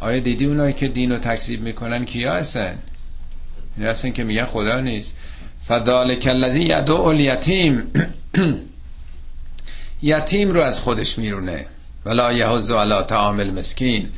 [0.01, 2.79] آیا دیدی اونایی که دین رو تکذیب می‌کنن کیا هستن؟
[3.77, 5.17] این هستن که میگن خدا نیست.
[5.69, 7.83] فذالک الذی یدعو الیتیم.
[10.03, 11.67] یتیم رو از خودش میرونه.
[12.05, 14.09] ولا یحض علی طعام المسکین.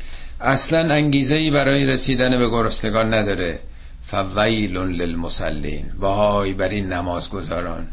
[0.41, 3.59] اصلا انگیزه ای برای رسیدن به گرسنگان نداره.
[4.03, 5.85] فویل للمصلین.
[5.99, 7.87] وای بر این نمازگزاران.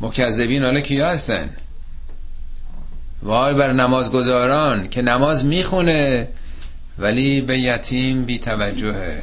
[0.00, 1.50] مکذبین حالا کیا هستن؟
[3.24, 6.28] وای بر نمازگزاران که نماز می‌خونه
[6.98, 9.22] ولی به یتیم بی توجهه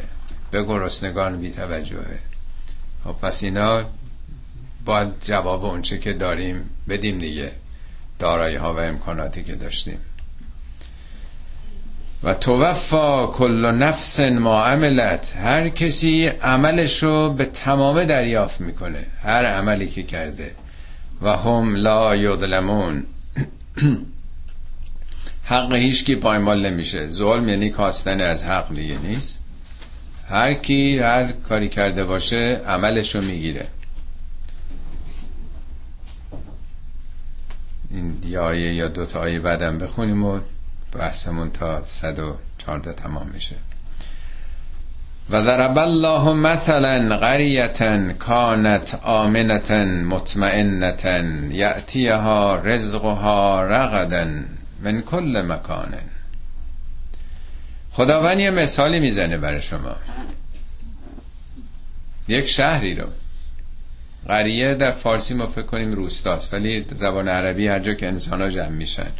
[0.51, 2.19] به گرسنگان بی توجهه
[3.03, 3.85] خب پس اینا
[4.85, 7.51] باید جواب اونچه که داریم بدیم دیگه
[8.19, 9.97] دارایی ها و امکاناتی که داشتیم.
[12.23, 19.45] و توفا کل نفس ما عملت هر کسی عملش رو به تمام دریافت می‌کنه هر
[19.45, 20.51] عملی که کرده.
[21.21, 23.05] و هم لا یظلمون.
[25.43, 27.07] حق هیچ کی پایمال نمیشه.
[27.07, 29.39] ظلم یعنی کاستن از حق دیگه نیست.
[30.27, 33.67] هر کی هر کاری کرده باشه عملش رو می‌گیره.
[37.89, 40.39] این دیایه یا دوتا آیه بعدم بخونیم و
[40.91, 43.55] بحثمون تا 114 تمام میشه
[45.31, 51.19] و ضرب الله مثلا قریتا کانت آمنتا مطمئنتا
[51.51, 54.27] یأتیها رزقها رغدا
[54.83, 55.93] من کل مکان
[57.91, 59.95] خداوند یه مثالی می‌زنه برای شما.
[62.27, 63.07] یک شهری رو.
[64.27, 68.49] قریه در فارسی ما فکر کنیم روستاست ولی زبان عربی هر جا که انسان ها
[68.49, 69.11] جمع میشن.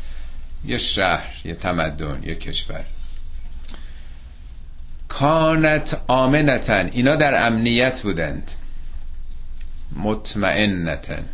[0.66, 2.86] یه شهر یه تمدن یه کشور.
[5.22, 6.89] کانت آمنتن.
[6.91, 8.51] اینا در امنیت بودند.
[9.95, 11.26] مطمئنتن.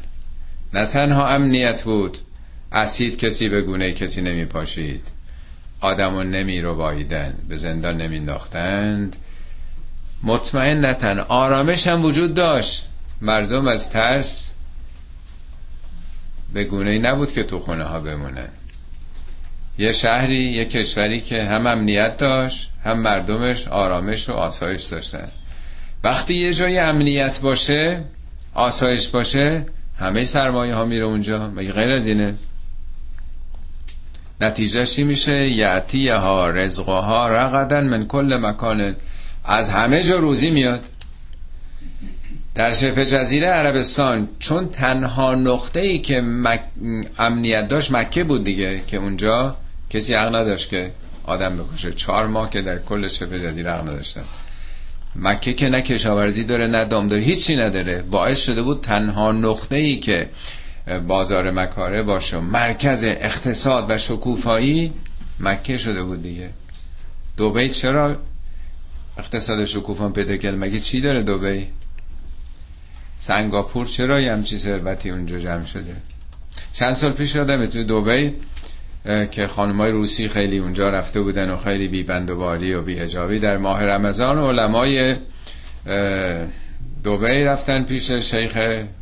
[0.73, 2.17] نه تنها امنیت بود.
[2.71, 5.07] اسید کسی به گونه کسی نمی پاشید
[5.81, 9.15] آدمو نمی رو بایدن به زندان نمی انداختند
[10.23, 11.19] مطمئنتن.
[11.19, 12.87] آرامش هم وجود داشت.
[13.21, 14.53] مردم از ترس
[16.53, 18.49] به گونه نبود که تو خونه ها بمونن.
[19.77, 25.27] یه شهری یه کشوری که هم امنیت داشت هم مردمش آرامش و آسایش داشتن.
[26.03, 28.03] وقتی یه جای امنیت باشه
[28.53, 29.65] آسایش باشه
[29.99, 31.47] همه سرمایه ها میره اونجا.
[31.47, 32.35] مگه غیر از اینه؟
[34.41, 38.95] نتیجه چی میشه؟ یعتی ها رزقها رقدن من کل مکان.
[39.45, 40.89] از همه جا روزی میاد.
[42.55, 46.61] در شبه جزیره عربستان چون تنها نقطه ای که مک...
[47.19, 49.55] امنیت داشت مکه بود دیگه که اونجا
[49.89, 50.91] کسی حق نداشت که
[51.23, 51.93] آدم بکشه.
[51.93, 54.23] چهار ماه که در کل شبه جزیره حق نداشتن.
[55.15, 58.01] مکه که نه کشاورزی داره نه دامداری هیچی نداره.
[58.01, 60.29] باعث شده بود تنها نقطه ای که
[61.07, 62.39] بازار مکاره باشه.
[62.39, 64.93] مرکز اقتصاد و شکوفایی
[65.39, 66.49] مکه شده بود دیگه.
[67.37, 68.17] دوبی چرا
[69.17, 71.67] اقتصاد شکوفان پیدا کرد؟ مگه چی داره دوبی
[73.17, 75.95] سنگاپور چرا یه همچی ثروتی اونجا جمع شده؟
[76.73, 78.33] چند سال پیش یادم تو دوبی
[79.31, 82.99] که خانمای روسی خیلی اونجا رفته بودن و خیلی بی بند و باری و بی
[82.99, 85.15] هجابی در ماه رمضان علمای
[87.03, 88.57] دوبی رفتن پیش شیخ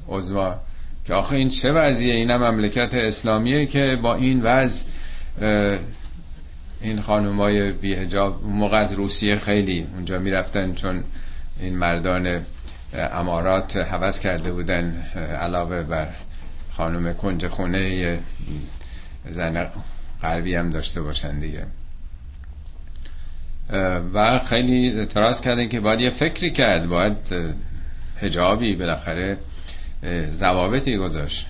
[0.10, 0.60] عزما
[1.06, 4.86] که آخه این چه وضعیه؟ این مملکت اسلامیه که با این وضع
[6.82, 11.04] این خانمای بی هجاب موقع روسیه خیلی اونجا می‌رفتن چون
[11.60, 12.42] این مردان
[12.94, 15.06] امارات حوض کرده بودن
[15.42, 16.12] علاوه بر
[16.72, 18.20] خانم کنج خونه
[19.30, 19.72] زن
[20.22, 21.66] غربی هم داشته باشن دیگه.
[24.14, 27.18] و خیلی اعتراض کردن که باید یه فکری کرد باید
[28.22, 29.38] هجابی بالاخره
[30.30, 31.48] ضوابطی گذاشت.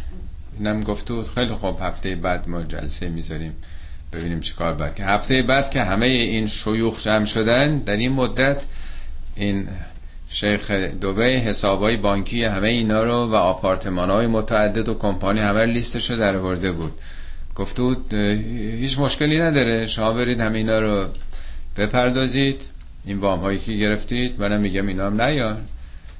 [0.59, 3.53] اینم گفته بود خیلی خوب هفته بعد ما جلسه می‌ذاریم
[4.13, 8.63] ببینیم چیکار بعد که هفته بعد که همه این شیوخ جمع شدن در این مدت
[9.35, 9.67] این
[10.29, 16.11] شیخ دوبه حسابای بانکی همه اینا رو و آپارتمان های متعدد و کمپانی همه لیستش
[16.11, 16.37] رو در
[16.71, 16.93] بود.
[17.55, 21.07] گفته بود هیچ مشکلی نداره شما برید همه اینا رو
[21.77, 22.69] بپردازید
[23.05, 24.41] این وام هایی که گرفتید.
[24.41, 25.57] منم میگم اینا هم نیان.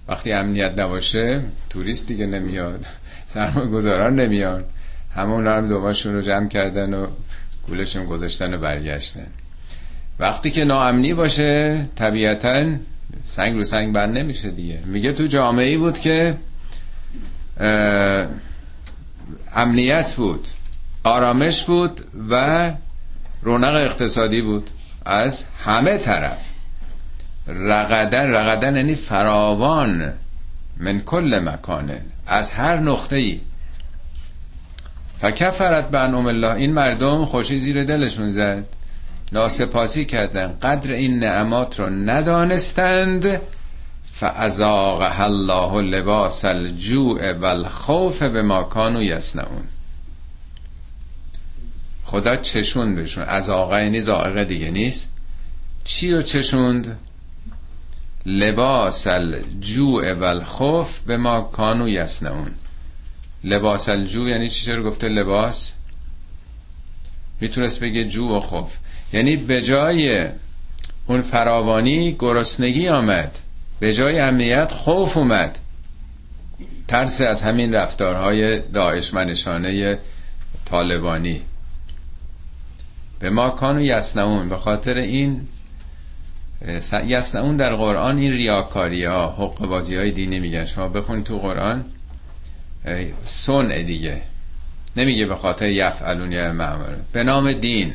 [0.07, 2.85] وقتی امنیت نباشه توریست دیگه نمیاد.
[3.25, 4.63] سرمایه گذاران نمیان.
[5.13, 7.07] همون هم دوباشون رو جمع کردن و
[7.67, 9.27] گولشم گذاشتن و برگشتن.
[10.19, 12.75] وقتی که ناامنی باشه طبیعتا
[13.25, 14.79] سنگ رو سنگ بند نمیشه دیگه.
[14.85, 16.35] میگه تو جامعه ای بود که
[19.55, 20.47] امنیت بود.
[21.05, 22.71] آرامش بود و
[23.41, 24.69] رونق اقتصادی بود
[25.05, 26.39] از همه طرف.
[27.47, 30.13] رقدن رقدن یعنی فراوان
[30.77, 33.39] من کل مکانه از هر نقطه ای
[35.17, 36.55] فکفرت به انعم الله.
[36.55, 38.65] این مردم خوشی زیر دلشون زد.
[39.31, 40.47] ناسپاسی کردن.
[40.61, 43.41] قدر این نعمات رو ندانستند.
[44.11, 49.63] فازاق الله لباس الجوع و الخوف به ما کانو یسنعون
[52.05, 55.11] خدا چشون بشون از آقا یعنی زائقه دیگه نیست.
[55.83, 56.99] چی رو چشوند؟
[58.25, 62.51] لباس الجوع و الخوف به ما کانو یسنعون
[63.43, 65.73] لباس الجوع یعنی چی چرا گفته لباس؟
[67.41, 68.77] می‌تونست بگه جو و خوف.
[69.13, 70.29] یعنی به جای
[71.07, 73.39] اون فراوانی گرسنگی آمد.
[73.79, 75.59] به جای امنیت خوف اومد.
[76.87, 79.99] ترس از همین رفتارهای داعش منشانه
[80.65, 81.41] طالبانی.
[83.19, 85.41] به ما کانو یسنعون به خاطر این
[87.05, 90.65] یسنعون در قرآن این ریاکاری ها حق بازی های دینی میگن.
[90.65, 91.85] شما بخونید تو قرآن
[93.23, 94.21] سن دیگه.
[94.95, 97.93] نمیگه به خاطر یفعلون یا معمول به نام دین.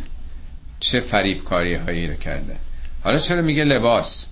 [0.81, 2.57] چه فریبکاری هایی رو کرده.
[3.05, 4.27] حالا چرا میگه لباس؟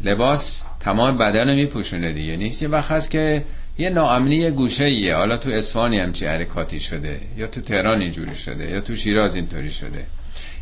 [0.00, 2.36] لباس تمام بدن رو میپوشونه دیگه.
[2.36, 3.44] نیست یه وقت هست که
[3.78, 8.70] یه ناامنی گوشه ایه حالا تو اسفانی همچی حرکاتی شده؟ یا تو تهران اینجوری شده؟
[8.70, 10.06] یا تو شیراز اینطوری شده؟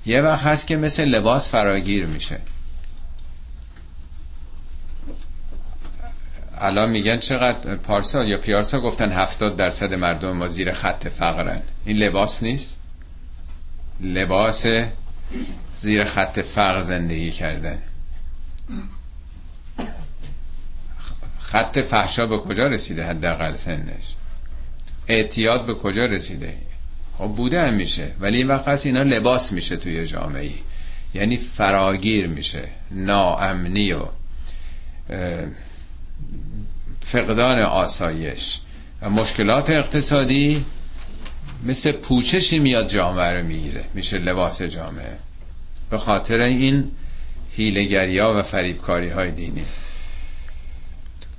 [0.06, 2.40] یه وقت هست که مثل لباس فراگیر میشه.
[6.60, 11.62] الان میگن چقدر پارسا یا پیارسا گفتن هفتاد درصد مردم ما زیر خط فقرن.
[11.84, 12.80] این لباس نیست؟
[14.00, 14.66] لباس
[15.72, 17.78] زیر خط فقر زندگی کردن.
[21.38, 24.14] خط فحشا به کجا رسیده حداقل سنش؟
[25.08, 26.54] اعتیاد به کجا رسیده؟
[27.18, 30.50] خب بوده هم میشه ولی این وقت اینا لباس میشه توی جامعه
[31.14, 34.02] یعنی فراگیر میشه ناامنی و
[37.00, 38.60] فقدان آسایش.
[39.02, 40.64] و مشکلات اقتصادی
[41.64, 45.16] مثل پوچشی میاد جامعه رو می‌گیره میشه لباس جامعه.
[45.90, 46.90] به خاطر این
[47.56, 49.64] هیلگری و فریبکاری های دینی.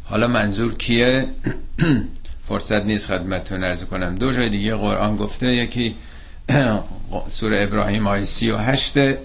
[0.10, 1.26] حالا منظور کیه؟
[2.48, 4.16] فرصت نیست خدمتتون ارز کنم.
[4.16, 5.96] دو جای دیگه قرآن گفته یکی
[7.28, 9.18] سوره ابراهیم آیه سی و هشته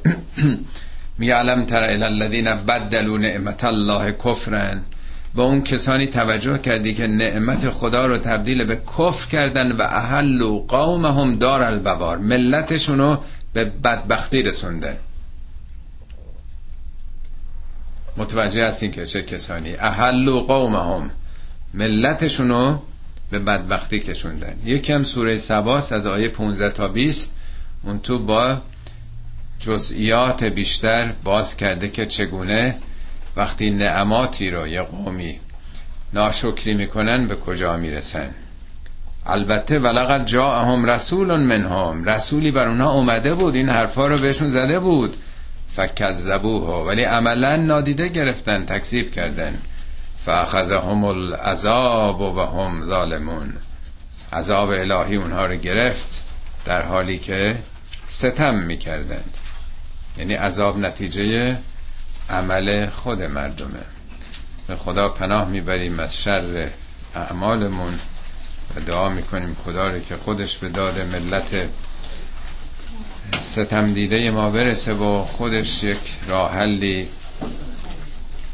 [1.19, 4.83] میگه علم تر الذین بدلوا نعمت الله کفرن؟
[5.35, 10.41] با اون کسانی توجه کردی که نعمت خدا رو تبدیل به کفر کردن و اهل
[10.41, 12.19] و قومهم دار البوار.
[12.19, 13.17] ملتشونو
[13.53, 14.97] به بدبختی رسوندن.
[18.17, 19.77] متوجه هستین که چه کسانی.
[19.79, 21.11] اهل و قومهم.
[21.75, 22.79] ملتشونو
[23.31, 24.57] به بدبختی کشوندن.
[24.65, 27.33] یکی هم سوره سباست از آیه 15 تا 20
[27.83, 28.59] اون تو با
[29.61, 32.77] جزئیات بیشتر باز کرده که چگونه
[33.37, 35.41] وقتی نعماتی رو یه قومی
[36.13, 38.31] ناشکری می‌کنن به کجا می‌رسن؟
[39.27, 42.05] البته ولقد جاءهم رسول منهم.
[42.05, 43.55] رسولی بر اونها اومده بود.
[43.55, 45.17] این حرفا رو بهشون زده بود.
[45.77, 49.59] فکذبوه ولی عملا نادیده گرفتن تکذیب کردن.
[50.25, 53.53] فاخذهم العذاب و هم ظالمون.
[54.33, 56.23] عذاب الهی اونها رو گرفت
[56.65, 57.57] در حالی که
[58.05, 59.35] ستم می‌کردند.
[60.19, 61.59] یعنی عذاب نتیجه
[62.31, 63.85] عمل خود مردمه.
[64.69, 66.69] به خدا پناه می‌بریم از شر
[67.15, 67.99] اعمالمون
[68.77, 71.69] و دعا می‌کنیم خدا رو که خودش به داد ملت
[73.41, 75.99] ستم دیده ما برسه و خودش یک
[76.29, 77.09] راه حلی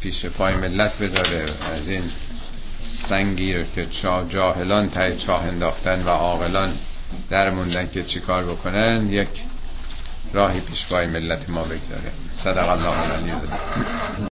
[0.00, 1.44] پیش پای ملت بذاره
[1.76, 2.02] از این
[2.84, 3.86] سنگی رو که
[4.28, 6.72] جاهلان تای چاه انداختن و عاقلان
[7.30, 9.28] در موندن که چیکار بکنن یک
[10.32, 12.12] راهی پیش پای ملت ما بگذاره.
[12.38, 13.34] صدق الله علیه